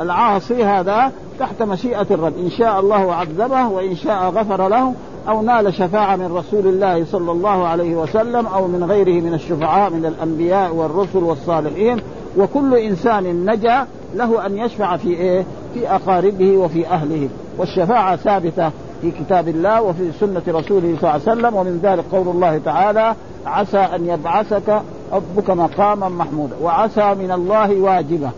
[0.00, 2.38] العاصي هذا تحت مشيئة الرب.
[2.38, 4.94] إن شاء الله عذبه وإن شاء غفر له
[5.28, 9.90] أو نال شفاعة من رسول الله صلى الله عليه وسلم أو من غيره من الشفعاء
[9.90, 12.00] من الأنبياء والرسل والصالحين.
[12.38, 17.28] وكل إنسان نجا له أن يشفع في إيه؟ في أقاربه وفي أهله.
[17.58, 18.70] والشفاعة ثابتة
[19.02, 21.54] في كتاب الله وفي سنة رسوله صلى الله عليه وسلم.
[21.54, 23.14] ومن ذلك قول الله تعالى
[23.46, 26.54] عسى أن يبعثك ربك مقاما محمودا.
[26.62, 28.30] وعسى من الله واجبة.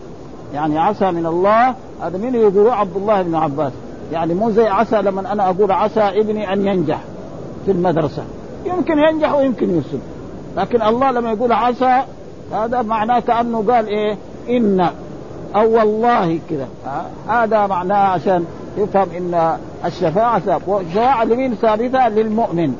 [0.53, 3.71] يعني عسى من الله هذا من يقول؟ عبد الله بن عباس.
[4.11, 6.99] يعني مو زي عسى لما أنا أقول عسى ابني أن ينجح
[7.65, 8.23] في المدرسة.
[8.65, 9.99] يمكن ينجح ويمكن يفسد.
[10.57, 12.01] لكن الله لما يقول عسى
[12.53, 14.17] هذا معناه كأنه قال إيه؟
[14.49, 14.89] إن.
[15.55, 16.67] أو والله كذا.
[17.27, 18.45] هذا معناه عشان
[18.77, 22.75] يفهم إن الشفاعة ثابته والشفاعة لمين ثابتة؟ للمؤمن.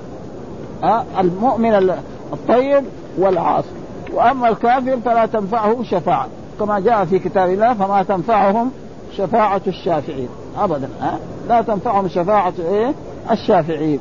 [0.84, 1.92] ها؟ المؤمن
[2.34, 2.84] الطيب
[3.18, 3.68] والعاصي.
[4.14, 6.28] وأما الكافر فلا تنفعه شفاعة.
[6.60, 8.72] كما جاء في كتاب الله فما تنفعهم
[9.18, 10.30] شفاعة الشافعين.
[10.60, 11.20] أبدا ها؟
[11.50, 12.94] لا تنفعهم شفاعة إيه؟
[13.32, 14.00] الشافعين.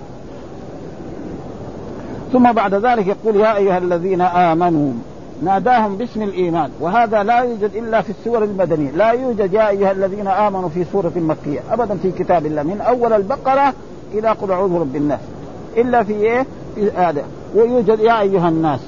[2.33, 4.93] ثم بعد ذلك يقول يا أيها الذين آمنوا
[5.43, 8.91] ناداهم باسم الإيمان وهذا لا يوجد إلا في السور المدنية.
[8.91, 13.13] لا يوجد يا أيها الذين آمنوا في سورة مكية أبدا في كتاب الله من أول
[13.13, 13.75] البقرة
[14.15, 15.21] إلى قل أعوذ برب الناس.
[15.77, 18.81] إلا في إيه؟ في هذا ويوجد يا أيها الناس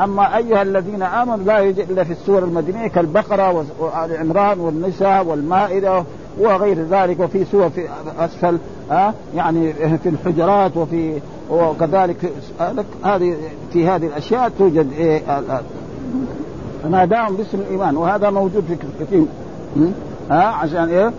[0.00, 6.04] أما أيها الذين آمنوا لا يوجد إلا في السور المدنية كالبقرة وآل عمران والنساء والمائدة
[6.38, 8.58] وغير ذلك وفي سور في أسفل
[8.90, 12.32] ها؟ يعني في الحجرات وفي وكذلك
[13.04, 13.36] هذه
[13.72, 14.92] في هذه الأشياء توجد
[16.90, 19.24] ناداهم باسم الإيمان وهذا موجود في كثير
[20.30, 21.12] ها؟ عشان إيه؟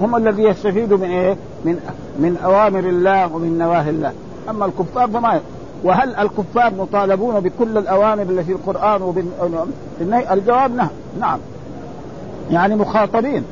[0.00, 1.78] هم الذي يستفيدوا من إيه؟ من
[2.18, 4.12] من أوامر الله ومن نواهي الله،
[4.48, 5.40] أما الكفار فما
[5.84, 10.88] وهل الكفار مطالبون بكل الأوامر اللي في القرآن وبالنهي الجواب نعم
[11.20, 11.38] نعم.
[12.50, 13.44] يعني مخاطبين.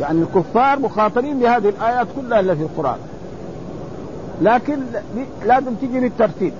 [0.00, 2.98] يعني الكفار مخاطبين بهذه الآيات كلها اللي في القرآن.
[4.42, 4.78] لكن
[5.46, 6.52] لازم تجي بالترتيب.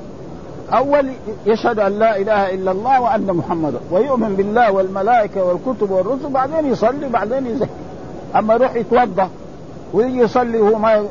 [0.72, 1.12] أول
[1.46, 3.78] يشهد أن لا إله إلا الله وأن محمدا.
[3.90, 7.70] ويؤمن بالله والملائكة والكتب والرسل بعدين يصلي بعدين يزكي.
[8.36, 9.28] أما يروح يتوضأ
[9.92, 11.04] ويجي يصلي وهو ما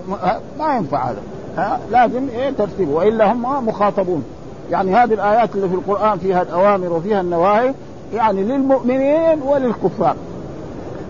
[0.60, 1.22] ما ينفع هذا.
[1.58, 2.90] ها لازم إيه ترتيب.
[2.90, 4.24] والا هم مخاطبون.
[4.72, 7.74] يعني هذه الآيات اللي في القرآن فيها الأوامر وفيها النواهي
[8.14, 10.16] يعني للمؤمنين وللكفار.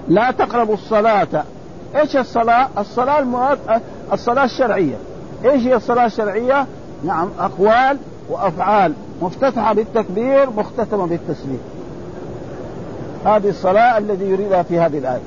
[0.07, 1.43] لا تقربوا الصلاة.
[1.95, 3.57] إيش الصلاة؟ الصلاة المؤد...
[4.13, 4.95] الصلاة الشرعية.
[5.45, 6.65] إيش هي الصلاة الشرعية؟
[7.03, 7.97] نعم أقوال
[8.29, 8.93] وأفعال.
[9.21, 11.59] مفتتحة بالتكبير مختتمة بالتسليم.
[13.25, 15.21] هذه الصلاة الذي يريدها في هذه الآية.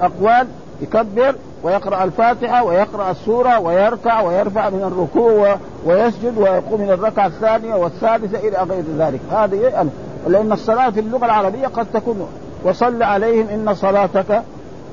[0.00, 0.46] أقوال
[0.82, 8.38] يكبر ويقرأ الفاتحة ويقرأ السورة ويركع ويرفع من الركوع ويسجد ويقوم من الركعة الثانية والثالثة
[8.38, 9.20] إلى غير ذلك.
[9.30, 9.88] هذه
[10.26, 12.26] لأن الصلاة في اللغة العربية قد تكون
[12.64, 14.42] وصل عليهم إن صلاتك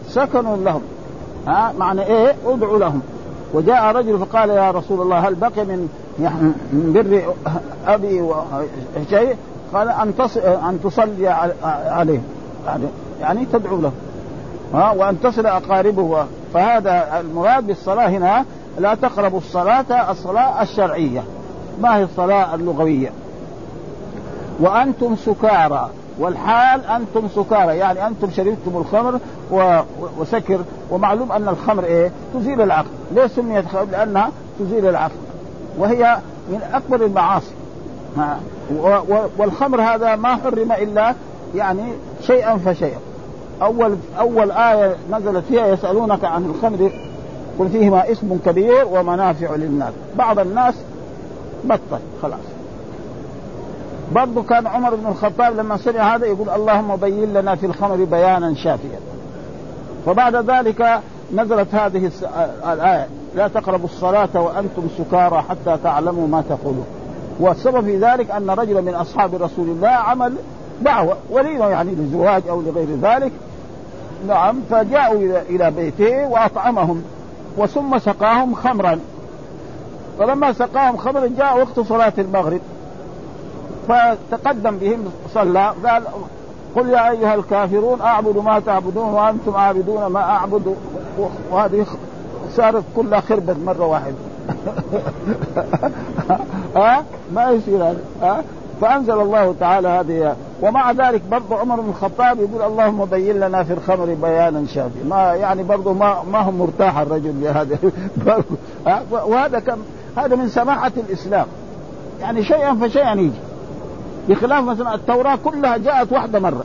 [0.08, 0.82] سكن لهم.
[1.48, 3.02] ها؟ معنى إيه؟ أدعو لهم.
[3.54, 5.90] وجاء رجل فقال يا رسول الله هل بقي من
[6.74, 7.34] من بر
[7.88, 8.26] أبي
[9.10, 9.36] شيء؟
[9.74, 10.14] قال أن
[10.70, 11.28] أن تصلي
[11.64, 12.20] عليه.
[12.66, 12.84] يعني
[13.22, 13.92] يعني تدعو له.
[14.74, 16.26] ها وأن تصل أقاربه.
[16.54, 18.46] فهذا المراد بالصلاة هنا
[18.80, 21.24] لا تقربوا الصلاة الصلاة الشرعية.
[21.82, 23.12] ما هي الصلاة اللغوية؟
[24.60, 25.90] وأنتم سكارى.
[26.20, 27.78] والحال أنتم سكارى.
[27.78, 29.20] يعني أنتم شربتم الخمر
[30.20, 30.60] وسكر.
[30.92, 32.90] ومعلوم أن الخمر إيه؟ تزيل العقل.
[33.16, 34.30] ليه سميت خمر لأنها
[34.60, 35.16] تزيل العقل.
[35.78, 36.18] وهي
[36.50, 37.54] من أكبر المعاصي.
[39.38, 41.14] والخمر هذا ما حرم إلا
[41.56, 43.00] يعني شيئا فشيئا.
[43.62, 46.92] أول أول آية نزلت فيها يسألونك عن الخمر
[47.60, 49.94] قل فيهما اسم كبير ومنافع للناس.
[50.18, 50.76] بعض الناس
[51.64, 52.40] بطل خلاص.
[54.12, 58.54] برضو كان عمر بن الخطاب لما سمع هذا يقول اللهم بين لنا في الخمر بيانا
[58.56, 59.00] شافيا.
[60.06, 61.00] فبعد ذلك
[61.36, 62.12] نزلت هذه
[62.74, 63.08] الآية.
[63.36, 66.86] لا تقربوا الصلاة وأنتم سكارى حتى تعلموا ما تقولون.
[67.40, 70.34] والسبب في ذلك أن رجلا من أصحاب رسول الله عمل
[70.82, 73.32] دعوة وليمة يعني للزواج أو لغير ذلك
[74.28, 77.04] نعم فجاءوا إلى إلى بيته وأطعمهم
[77.58, 79.00] وثم سقاهم خمرا.
[80.20, 82.62] فلما سقاهم خمرا جاء وقت صلاة المغرب.
[83.88, 86.04] فتقدم بهم صلى قال
[86.76, 90.76] قل يا أيها الكافرون أعبد ما تعبدون وأنتم عابدون ما أعبد.
[91.52, 91.86] وهذه
[92.56, 94.16] صارت كلها خربت مرة واحدة.
[96.76, 97.04] ها؟
[97.34, 98.00] ما يصير هذا.
[98.22, 98.44] ها؟
[98.82, 103.74] فأنزل الله تعالى هذه ومع ذلك برضه عمر بن الخطاب يقول اللهم بين لنا في
[103.74, 105.04] الخمر بيانا شافيا.
[105.10, 107.78] ما يعني برضه ما ما هو مرتاح الرجل بهذا
[109.12, 109.78] وهذا كم
[110.18, 111.46] هذا من سماحة الإسلام.
[112.22, 113.40] يعني شيئا فشيئا يجي.
[114.30, 116.64] بخلاف مثلا التوراة كلها جاءت واحدة مرة.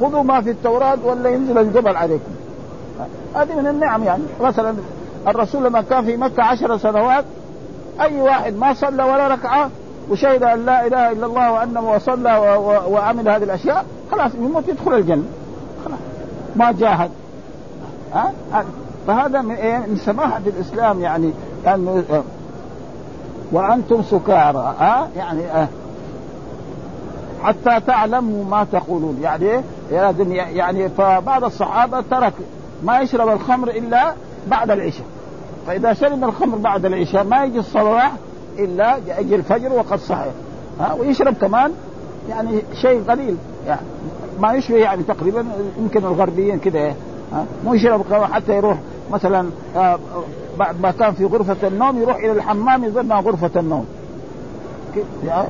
[0.00, 2.30] خذوا ما في التوراة ولا ينزل الجبل عليكم.
[3.34, 4.22] هذه من النعم يعني.
[4.40, 4.74] مثلا
[5.28, 7.24] الرسول لما كان في مكة عشر سنوات
[8.00, 9.70] أي واحد ما صلى ولا ركعة
[10.10, 12.38] وشهد أن لا إله إلا الله وانه وصلى
[12.88, 15.24] وعمل هذه الأشياء خلاص يموت يدخل الجنة.
[15.84, 15.98] خلاص.
[16.56, 17.10] ما جاهد.
[18.14, 18.32] ها؟
[19.06, 21.32] فهذا من إيه من سماحه الاسلام يعني
[21.66, 22.22] انه
[23.52, 25.68] وأنتم سكارى ها؟ يعني أه
[27.42, 29.18] حتى تعلموا ما تقولون.
[29.22, 32.32] يعني لازم يعني فبعض الصحابة ترك
[32.84, 34.12] ما يشرب الخمر إلا
[34.48, 35.06] بعد العشاء.
[35.66, 38.10] فإذا شرب الخمر بعد العشاء ما يجي الصلاة
[38.58, 40.30] إلا يجي الفجر وقد صحي
[40.80, 41.72] ها ويشرب كمان
[42.28, 43.36] يعني شيء قليل.
[43.66, 43.80] يعني
[44.40, 45.44] ما يشبه يعني تقريبا
[45.78, 46.94] يمكن الغربيين كده
[47.64, 48.78] مو يشرب حتى يروح
[49.12, 49.98] مثلا آه،
[50.58, 53.86] بعد ما كان في غرفة النوم يروح إلى الحمام يظنها غرفة النوم.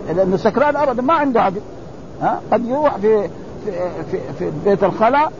[0.09, 1.61] لأنه سكران أبدا ما عنده عقل.
[2.23, 3.29] ها قد يروح في
[3.64, 3.73] في
[4.11, 5.33] في, في بيت الخلاء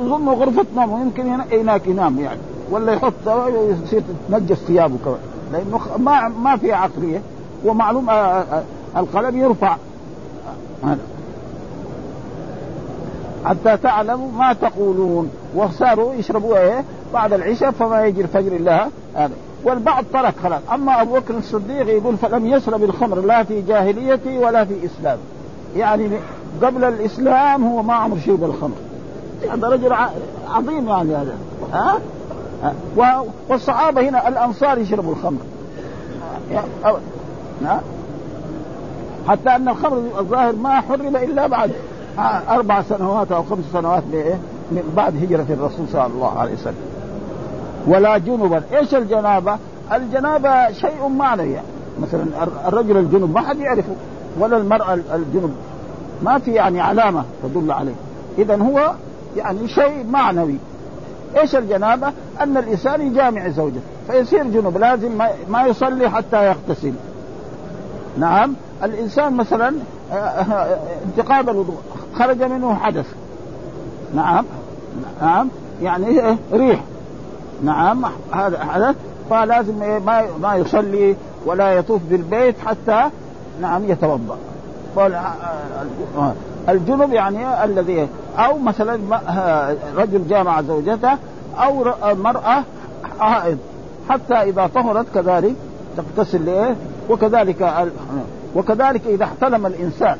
[0.00, 3.12] يظن غرفة نوم ويمكن هناك ينام يعني ولا يحط
[3.84, 5.18] يصير تنجس ثيابه كمان.
[5.52, 7.22] لأنه ما ما في عقلية
[7.64, 8.62] ومعلوم آه، آه،
[8.96, 9.76] القلم يرفع.
[13.44, 15.30] حتى تعلموا ما تقولون.
[15.54, 19.34] وصاروا يشربوا إيه؟ بعد العشاء فما يجي الفجر إلا هذا.
[19.64, 20.60] والبعض ترك خلاص.
[20.72, 23.20] أما أبو بكر الصديق يقول فلم يشرب الخمر.
[23.20, 25.18] لا في جاهليتي ولا في إسلام.
[25.76, 26.10] يعني
[26.62, 28.76] قبل الإسلام هو ما عمر شرب الخمر.
[29.52, 29.92] هذا رجل
[30.48, 31.34] عظيم يعني هذا.
[31.72, 31.98] ها؟
[33.50, 35.38] والصحابة هنا الأنصار يشربوا الخمر.
[39.28, 41.70] حتى أن الخمر الظاهر ما حرم إلا بعد
[42.48, 44.02] أربع سنوات أو خمس سنوات
[44.72, 46.74] من بعد هجرة الرسول صلى الله عليه وسلم.
[47.86, 48.62] ولا جنبا.
[48.72, 49.56] إيش الجنابة؟
[49.92, 51.66] الجنابة شيء معنوي يعني.
[52.02, 52.24] مثلا
[52.68, 53.94] الرجل الجنب ما حد يعرفه
[54.38, 55.54] ولا المرأة الجنب.
[56.22, 57.94] ما في يعني علامة تدل عليه.
[58.38, 58.92] اذا هو
[59.36, 60.56] يعني شيء معنوي.
[61.36, 66.92] إيش الجنابة؟ أن الإنسان يجامع زوجته فيصير جنب لازم ما يصلي حتى يغتسل
[68.18, 69.74] نعم الإنسان مثلا
[70.12, 71.78] آه، آه، انتقاد الوضوء
[72.14, 73.06] خرج منه حدث
[74.14, 74.44] نعم
[75.22, 75.48] نعم
[75.82, 76.80] يعني إيه؟ ريح
[77.64, 78.96] نعم هذا حدث
[79.30, 79.74] فلازم؟
[80.06, 81.16] ما ما يصلي
[81.46, 83.10] ولا يطوف بالبيت حتى
[83.60, 84.38] نعم يتوضأ
[86.68, 88.98] الجنب يعني الذي أو مثلا
[89.96, 91.12] رجل جامع زوجته
[91.58, 92.64] أو مرأة
[93.20, 93.58] حائض
[94.08, 95.54] حتى إذا طهرت كذلك
[95.96, 96.76] تغتسل لإيه
[97.10, 97.90] وكذلك
[98.56, 100.16] وكذلك إذا احتلم الإنسان.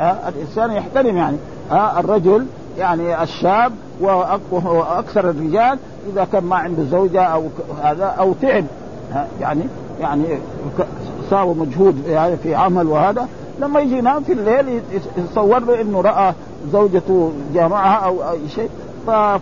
[0.00, 1.36] آه الإنسان يحترم يعني.
[1.72, 2.46] الرجل
[2.78, 5.78] يعني الشاب وأكثر الرجال
[6.12, 7.44] إذا كان ما عنده زوجة أو
[7.82, 8.64] هذا أو تعب.
[9.40, 9.62] يعني
[10.00, 10.24] يعني
[11.30, 13.28] ساوى مجهود يعني في عمل وهذا.
[13.60, 14.82] لما يجي ينام في الليل
[15.16, 16.32] يتصور له إنه رأى
[16.72, 18.70] زوجته جامعها أو أي شيء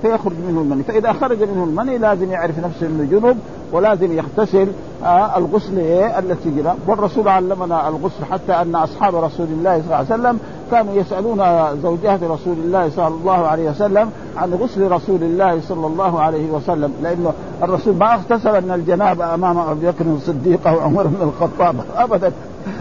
[0.02, 0.82] فيخرج منه المني.
[0.82, 3.38] فإذا خرج منه المني لازم يعرف نفسه إنه جنب
[3.72, 4.68] ولازم يغتسل
[5.04, 6.74] آه الغسل إيه التي جرى.
[6.86, 10.38] والرسول علمنا الغسل حتى أن أصحاب رسول الله صلى الله عليه وسلم
[10.70, 11.42] كانوا يسألون
[11.82, 16.92] زوجات رسول الله صلى الله عليه وسلم عن غسل رسول الله صلى الله عليه وسلم.
[17.02, 22.32] لأنه الرسول ما اغتسل من الجنابة أمام أبي بكر الصديق أو عمر بن الخطاب ابدا.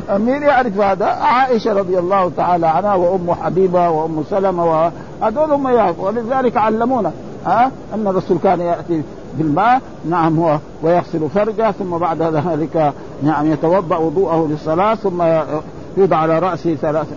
[0.09, 6.07] مين يعرف هذا؟ عائشة رضي الله تعالى عنها وأم حبيبة وأم سلمة وهذول هم يعرفوا
[6.07, 7.11] ولذلك علمونا
[7.45, 9.01] ها أن الرسول كان يأتي
[9.37, 15.23] بالماء نعم هو ويغسل فرجه ثم بعد ذلك نعم يتوضأ وضوءه للصلاة ثم
[15.97, 17.07] يوضع على رأسه ثلاث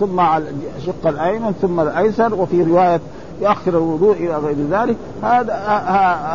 [0.00, 0.44] ثم على
[0.76, 3.00] الشق الأيمن ثم الأيسر وفي رواية
[3.42, 4.96] يؤخر الوضوء إلى غير ذلك.
[5.22, 5.54] هذا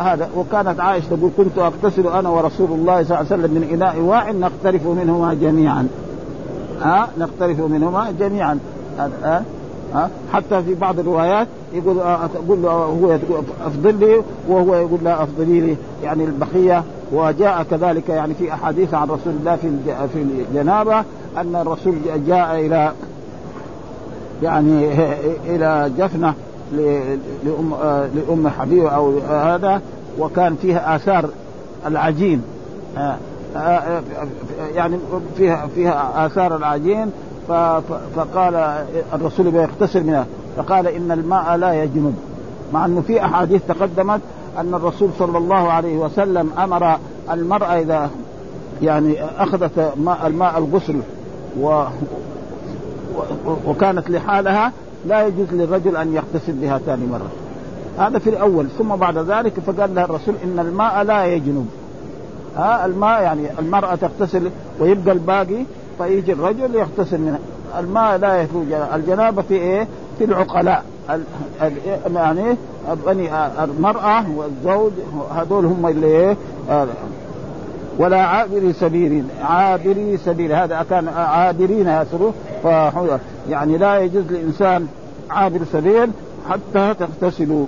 [0.04, 0.28] هذا.
[0.36, 4.30] وكانت عائشة تقول كنت اغتسل أنا ورسول الله صلى الله عليه وسلم من إناء واع
[4.30, 5.88] نقترف منهما جميعا.
[6.82, 8.58] ها؟ نقترف منهما جميعا.
[8.98, 9.44] ها؟
[9.94, 11.96] ها؟ حتى في بعض الروايات يقول
[12.34, 13.18] تقول له هو
[13.66, 14.22] أفضل لي.
[14.48, 15.76] وهو يقول لا افضلي لي.
[16.02, 16.82] يعني البقية.
[17.12, 19.70] وجاء كذلك يعني في أحاديث عن رسول الله في
[20.12, 20.98] في الجنابة
[21.36, 21.94] أن الرسول
[22.26, 22.92] جاء إلى
[24.42, 24.88] يعني
[25.46, 26.34] إلى جفنة.
[27.44, 27.74] لأم
[28.14, 29.80] لأم حبيبة أو هذا
[30.18, 31.28] وكان فيها آثار
[31.86, 32.42] العجين.
[34.74, 34.98] يعني
[35.36, 37.10] فيها فيها آثار العجين
[38.16, 40.26] فقال الرسول يغتسل منها.
[40.56, 42.14] فقال إن الماء لا يجنب.
[42.72, 44.20] مع أنه في أحاديث تقدمت
[44.58, 46.98] أن الرسول صلى الله عليه وسلم أمر
[47.30, 48.10] المرأة إذا
[48.82, 50.96] يعني أخذت ماء الماء الغسل
[51.60, 51.84] و
[53.66, 54.72] وكانت لحالها
[55.06, 57.30] لا يجوز للرجل أن يغتسل بها ثاني مرة.
[57.98, 61.66] هذا في الأول ثم بعد ذلك فقال لها الرسول إن الماء لا يجنب
[62.56, 64.50] ها الماء يعني المرأة تغتسل
[64.80, 65.64] ويبقى الباقي
[65.98, 67.38] فيجي الرجل يغتسل منها.
[67.78, 70.84] الماء لا يخرج الجنابة في إيه؟ في العقلاء.
[72.14, 72.56] يعني
[73.06, 73.30] بني
[73.64, 74.92] المرأة والزوج
[75.34, 76.36] هذول هم اللي إيه؟
[77.98, 80.52] ولا عابري سبيل عابري سبيل.
[80.52, 82.32] هذا كان عابرين يسروا
[83.50, 84.86] يعني لا يجوز للإنسان
[85.30, 86.10] عابر سبيل
[86.48, 87.66] حتى تغتسلوا.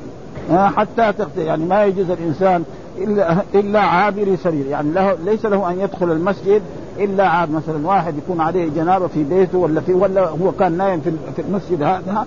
[0.50, 2.64] حتى تغتسل يعني ما يجوز الانسان
[2.98, 4.66] الا إلا عابر سبيل.
[4.66, 6.62] يعني له ليس له أن يدخل المسجد
[6.98, 11.00] إلا عاب مثلا واحد يكون عليه جنابة في بيته ولا في ولا هو كان نايم
[11.36, 12.26] في المسجد هذا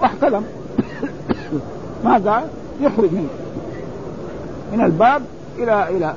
[0.00, 0.44] واحتلم.
[2.04, 2.44] ماذا؟
[2.80, 3.28] يخرج منه
[4.72, 5.22] من الباب
[5.58, 6.14] إلى إلى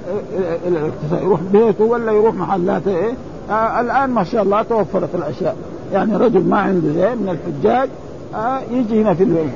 [0.67, 0.91] إلى,
[1.23, 3.13] يروح بيته ولا يروح محلات إيه؟
[3.49, 5.55] آه الآن ما شاء الله توفرت الأشياء.
[5.93, 7.89] يعني رجل ما عنده زي من الحجاج
[8.35, 9.53] آه يجي هنا في الوين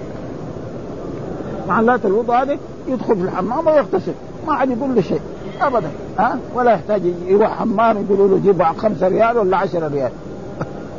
[1.68, 2.58] محلات الوضوء هذه
[2.88, 4.14] يدخل في الحمام ويغتسل.
[4.48, 5.22] ما عاد يقول له شيء
[5.62, 5.88] ابدا.
[6.20, 10.12] ها أه؟ ولا يحتاج يروح حمام يقولوا له جيب خمسة ريال ولا عشرة ريال.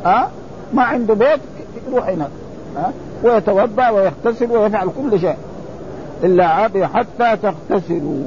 [0.05, 0.27] ها أه؟
[0.73, 1.39] ما عنده بيت
[1.91, 2.29] يروح هناك
[2.77, 5.35] ها أه؟ ويتوضأ ويغتسل ويفعل كل شيء.
[6.23, 8.23] إلا عابي حتى تغتسلوا.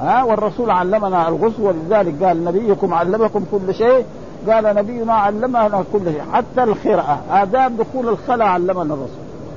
[0.00, 4.04] ها والرسول علمنا الغسل ولذلك قال نبيكم علمكم كل شيء
[4.48, 9.08] قال نبينا علمنا كل شيء حتى الخرأة آداب دخول الخلاء علمنا الرسول.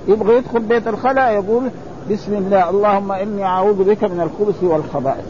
[0.08, 1.70] يبغى يدخل بيت الخلاء يقول
[2.12, 5.26] بسم الله اللهم إني أعوذ بك من الخبث والخبائث.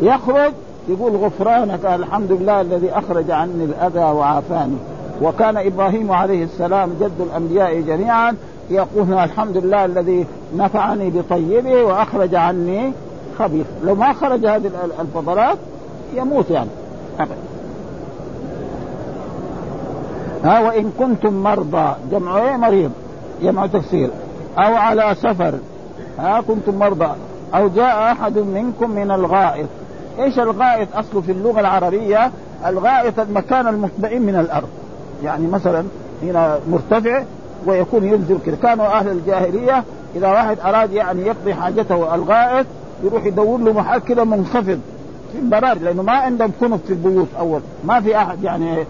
[0.00, 0.52] يخرج
[0.88, 4.76] يقول غفرانك الحمد لله الذي أخرج عني الأذى وعافاني.
[5.22, 8.36] وكان إبراهيم عليه السلام جد الأنبياء جميعا
[8.70, 10.26] يقول الحمد لله الذي
[10.56, 12.92] نفعني بطيبه وأخرج عني
[13.38, 13.66] خبيث.
[13.84, 14.70] لو ما خرج هذه
[15.00, 15.58] الفضلات
[16.14, 16.70] يموت يعني.
[20.44, 22.90] ها وإن كنتم مرضى جمع إيه مريض
[23.42, 24.10] جمع تفسير
[24.58, 25.54] أو على سفر
[26.18, 27.10] ها كنتم مرضى.
[27.54, 29.68] أو جاء أحد منكم من الغائط.
[30.18, 32.30] إيش الغائط؟ أصله في اللغة العربية
[32.66, 34.68] الغائط المكان المطمئن من الأرض.
[35.24, 35.84] يعني مثلا
[36.22, 37.22] هنا مرتفع
[37.66, 39.84] ويكون ينزل كذا كانوا أهل الجاهلية
[40.14, 42.66] إذا واحد أراد يعني يقضي حاجته الغائط
[43.04, 44.80] يروح يدور له محل كذا منخفض
[45.32, 47.60] في البراري لأنه ما عندهم كنف في البيوت أول.
[47.84, 48.84] ما في أحد يعني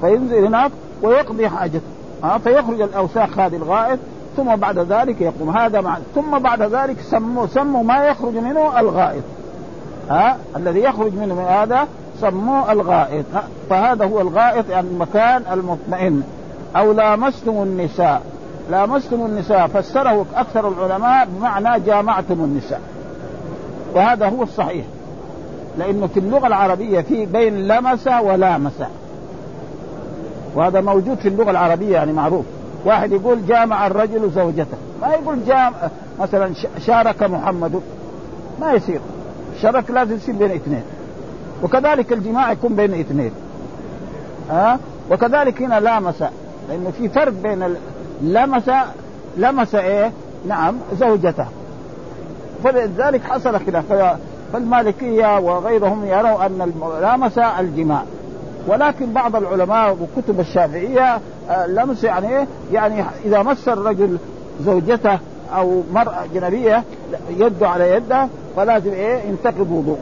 [0.00, 0.70] فينزل هناك
[1.02, 1.80] ويقضي حاجته.
[2.24, 3.98] ها فيخرج الأوساخ هذه الغائط
[4.36, 5.50] ثم بعد ذلك يقوم.
[5.50, 9.22] هذا مع ثم بعد ذلك سموا سموا ما يخرج منه الغائط.
[10.10, 11.88] ها الذي يخرج منه من هذا
[12.20, 13.24] سموه الغائط.
[13.70, 16.22] فهذا هو الغائط يعني المكان المطمئن.
[16.76, 18.22] أو لامستم النساء.
[18.70, 22.80] لامستم النساء فسره أكثر العلماء بمعنى جامعتم النساء.
[23.94, 24.84] وهذا هو الصحيح.
[25.78, 28.82] لأنه في اللغة العربية في بين لمس ولامس
[30.54, 32.44] وهذا موجود في اللغة العربية يعني معروف.
[32.84, 34.76] واحد يقول جامع الرجل زوجته.
[35.02, 35.72] ما يقول جامع
[36.20, 37.80] مثلا شارك محمد.
[38.60, 39.00] ما يصير.
[39.56, 40.82] الشرك لازم يصير بين اثنين.
[41.62, 43.32] وكذلك الجماع يكون بين اثنين.
[44.50, 44.78] ها؟
[45.10, 46.24] وكذلك هنا لامس
[46.68, 47.76] لأنه في فرق بين
[48.22, 48.70] لمس
[49.36, 50.12] لمس إيه؟
[50.48, 51.46] نعم زوجته.
[52.64, 53.84] فلذلك حصل خلاف.
[54.52, 58.02] فالمالكية وغيرهم يروا أن لامس الجماع.
[58.68, 61.18] ولكن بعض العلماء وكتب الشافعية
[61.50, 64.18] آه، لمس يعني إيه؟ يعني إذا مس الرجل
[64.64, 65.18] زوجته
[65.56, 66.84] أو مرأة اجنبيه
[67.36, 69.98] يده على يده فلازم إيه؟ ينتقض وضوء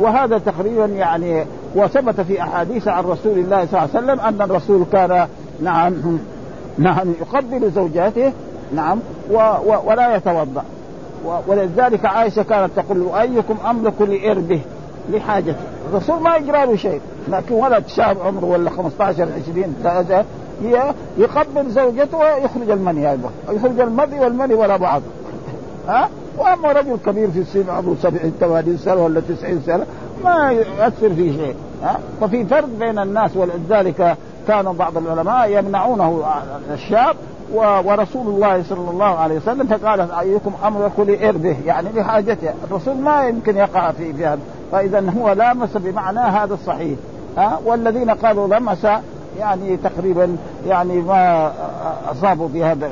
[0.00, 1.44] وهذا تقريبا يعني
[1.74, 5.28] وثبت في أحاديث عن رسول الله صلى الله عليه وسلم أن الرسول كان
[5.62, 6.18] نعم
[6.78, 8.32] نعم يقبل زوجاته
[8.74, 8.98] نعم
[9.30, 10.64] و و ولا يتوضأ.
[11.46, 14.60] ولذلك عائشة كانت تقول أيكم أملك لإربه
[15.12, 15.58] لحاجته.
[15.90, 19.74] الرسول ما يجرى له شيء لكن ولد شاب عمره ولا 15 20
[20.62, 23.30] هي يقبل زوجته ويخرج المني أيضا.
[23.50, 25.02] يخرج المني والمني ولا بعض
[25.88, 26.08] ها؟
[26.38, 29.86] وأما رجل كبير في السن عمره 70 80 سنة ولا 90 سنة
[30.24, 31.54] ما يؤثر في شيء.
[31.82, 34.16] ها؟ ففي فرق بين الناس ولذلك
[34.48, 36.24] كان بعض العلماء يمنعونه
[36.70, 37.16] الشاب
[37.54, 42.50] ورسول الله صلى الله عليه وسلم فقال أيكم امرك لاربه يعني لحاجته.
[42.64, 44.38] الرسول ما يمكن يقع في في هذا
[44.72, 46.98] فإذا هو لامس بمعنى هذا الصحيح.
[47.36, 48.86] ها؟ والذين قالوا لمس
[49.38, 50.36] يعني تقريبا
[50.66, 51.52] يعني ما
[52.10, 52.90] أصابوا بهذا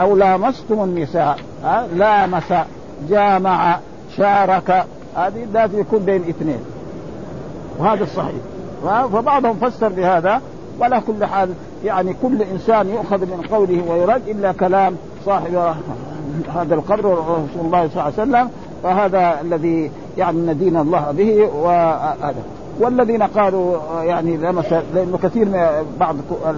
[0.00, 1.38] أو لامستم النساء.
[1.94, 2.52] لامس
[3.08, 3.78] جامع
[4.16, 4.84] شارك.
[5.16, 6.64] هذه لازم يكون بين اثنين.
[7.78, 8.51] وهذا الصحيح.
[8.82, 10.40] فبعضهم فسر بهذا
[10.78, 11.48] ولا كل حال
[11.84, 15.74] يعني كل إنسان يؤخذ من قوله ويرد إلا كلام صاحب
[16.54, 18.50] هذا القبر رسول الله صلى الله عليه وسلم
[18.82, 22.42] فهذا الذي يعني ندين الله به وهذا
[22.80, 24.36] والذين قالوا يعني
[24.94, 25.66] لأنه كثير من
[26.00, 26.16] بعض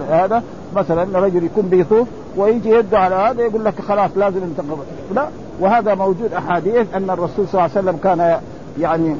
[0.09, 0.43] هذا
[0.75, 2.07] مثلا رجل يكون بيطوف
[2.37, 4.79] ويجي يده على هذا يقول لك خلاص لازم انتقض
[5.15, 5.27] لا
[5.59, 8.39] وهذا موجود أحاديث أن الرسول صلى الله عليه وسلم كان
[8.79, 9.15] يعني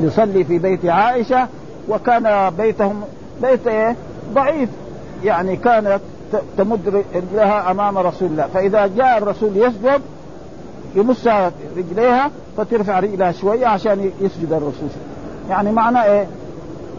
[0.00, 1.48] يصلي في بيت عائشة
[1.88, 3.00] وكان بيتهم
[3.42, 3.96] بيت إيه؟
[4.34, 4.68] ضعيف.
[5.24, 6.00] يعني كانت
[6.58, 8.46] تمد رجلها أمام رسول الله.
[8.54, 10.00] فإذا جاء الرسول يسجد
[10.94, 11.28] يمس
[11.76, 14.88] رجليها فترفع رجلها شوية عشان يسجد الرسول.
[15.50, 16.26] يعني معناه إيه؟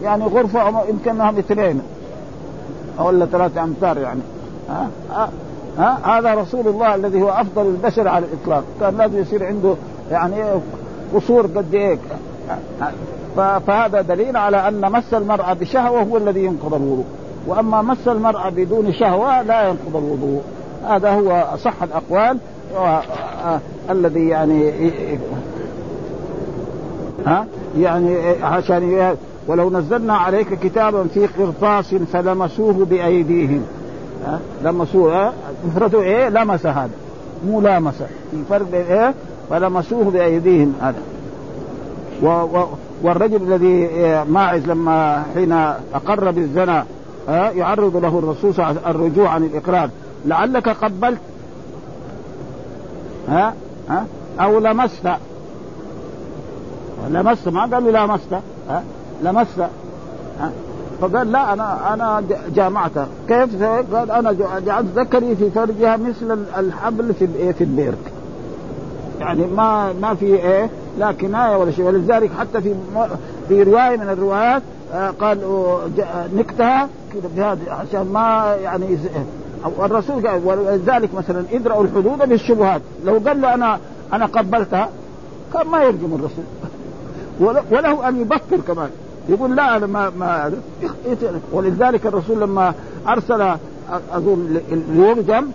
[0.02, 1.82] يعني غرفة يمكنها مترين
[2.98, 4.20] ولا ثلاثة أمتار يعني.
[4.68, 5.30] ها؟ ها,
[5.78, 8.64] ها؟ هذا رسول الله الذي هو أفضل البشر على الإطلاق.
[8.80, 9.74] كان لازم يصير عنده
[10.10, 10.36] يعني
[11.14, 11.98] قصور قد إيه؟
[13.36, 17.04] فهذا دليل على أن مس المرأة بشهوة هو الذي ينقض الوضوء.
[17.46, 20.42] وأما مس المرأة بدون شهوة لا ينقض الوضوء.
[20.88, 22.38] هذا هو أصح الأقوال.
[23.90, 24.72] الذي يعني
[27.26, 27.46] ها؟
[27.78, 29.16] يعني عشان
[29.46, 33.62] ولو نزلنا عليك كتابا في قرطاس فلمسوه بأيديهم.
[34.64, 35.32] لمسوه
[35.66, 36.90] مفرده إيه؟ لمس هذا.
[37.46, 39.14] مو لامسه في فرق بين إيه؟
[39.50, 40.98] فلمسوه بأيديهم هذا.
[42.22, 42.66] و و
[43.02, 43.88] والرجل الذي
[44.28, 45.52] ماعز لما حين
[45.94, 46.84] أقر بالزنا
[47.28, 49.90] يعرض له الرسول صلى الله عليه وسلم الرجوع عن الإقرار.
[50.24, 51.18] لعلك قبلت.
[53.28, 53.54] ها؟
[53.88, 54.06] ها؟
[54.40, 55.08] أو لمست.
[57.10, 57.48] لمست.
[57.48, 58.32] ما قال له لامست
[58.68, 58.82] ها؟
[59.22, 59.60] لمست.
[60.40, 60.50] ها؟
[61.00, 62.22] فقال لا أنا أنا
[62.54, 64.32] جامعتها كيف؟ قال أنا
[64.66, 68.12] جعلت ذكري في فرجها مثل الحبل في في البيرك
[69.20, 71.84] يعني ما ما في إيه؟ لا كناية ولا شيء.
[71.84, 72.74] ولذلك حتى في
[73.48, 75.38] في رواية من الروايات آه، قال
[76.34, 78.98] نكتها كذا بهذا عشان ما يعني
[79.78, 82.82] الرسول قال ولذلك مثلا ادرأوا الحدود بالشبهات.
[83.04, 83.78] لو قال له أنا
[84.12, 84.88] أنا قبلتها
[85.54, 86.44] كان ما يرجم الرسول.
[87.72, 88.90] وله أن يبكر كمان.
[89.28, 90.52] يقول لا أنا ما ما
[91.52, 92.74] ولذلك الرسول لما
[93.08, 93.56] أرسل
[94.12, 94.60] اظن
[94.92, 95.46] ليرجم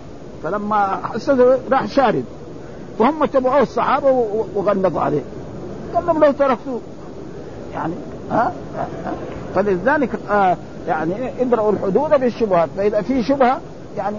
[0.42, 2.24] فلما حسده راح شارد.
[3.02, 5.22] وهم تبعوه الصحابة وغلظوا عليه.
[5.94, 6.80] قال لهم لو تركتوه.
[7.74, 7.94] يعني
[8.30, 8.52] ها,
[9.54, 10.56] فلذلك آه
[10.88, 12.68] يعني ادرأوا الحدود بالشبهات.
[12.76, 13.60] فإذا في شبهة
[13.96, 14.18] يعني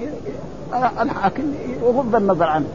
[1.01, 1.43] الحاكم
[1.81, 2.65] يغض النظر عنه.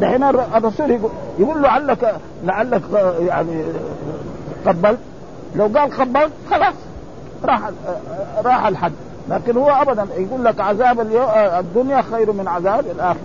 [0.00, 2.14] دحين الرسول يقول, يقول لعلك
[2.44, 2.82] لعلك
[3.20, 3.62] يعني
[4.66, 4.98] قبلت.
[5.56, 6.74] لو قال قبلت خلاص
[7.44, 7.70] راح
[8.44, 8.92] راح الحد.
[9.28, 11.00] لكن هو ابدا يقول لك عذاب
[11.60, 13.20] الدنيا خير من عذاب الآخرة.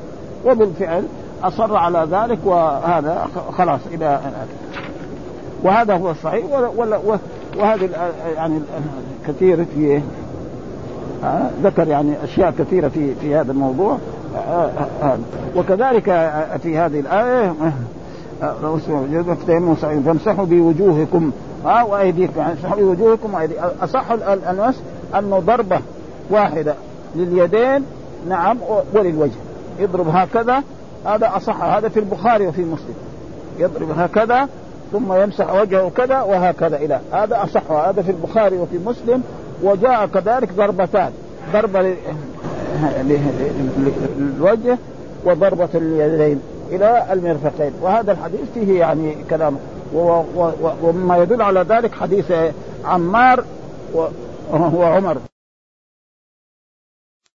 [0.46, 1.04] وبالفعل
[1.44, 3.28] أصر على ذلك وهذا
[3.58, 4.20] خلاص إلى
[5.64, 6.46] وهذا هو الصحيح
[7.58, 7.90] وهذه
[8.36, 8.60] يعني
[9.28, 10.02] كثير في
[11.64, 13.98] ذكر يعني أشياء كثيرة في في هذا الموضوع.
[15.56, 16.04] وكذلك
[16.64, 17.54] في هذه الآية
[20.06, 21.32] فامسحوا بوجوهكم.
[21.66, 24.12] ها وأيديكم امسحوا بوجوهكم وايديكم أصح
[24.50, 24.82] المس
[25.20, 25.80] أنه ضربة
[26.30, 26.76] واحدة
[27.16, 27.86] لليدين
[28.30, 28.58] نعم
[28.94, 29.32] وللوجه.
[29.80, 30.64] يضرب هكذا
[31.06, 32.96] هذا أصح هذا في البخاري وفي مسلم.
[33.60, 34.48] يضرب هكذا
[34.92, 37.00] ثم يمسح وجهه كذا وهكذا إلى.
[37.12, 39.24] هذا أصح هذا في البخاري وفي مسلم
[39.64, 41.12] وجاء كذلك ضربتان.
[41.54, 41.96] ضربه
[44.18, 44.78] للوجه
[45.26, 46.42] وضربة اليدين
[46.72, 47.72] إلى المرفقين.
[47.82, 49.58] وهذا الحديث فيه يعني كلام.
[50.84, 52.34] ومما يدل على ذلك حديث
[52.86, 53.44] عمار
[54.54, 55.18] وعمر.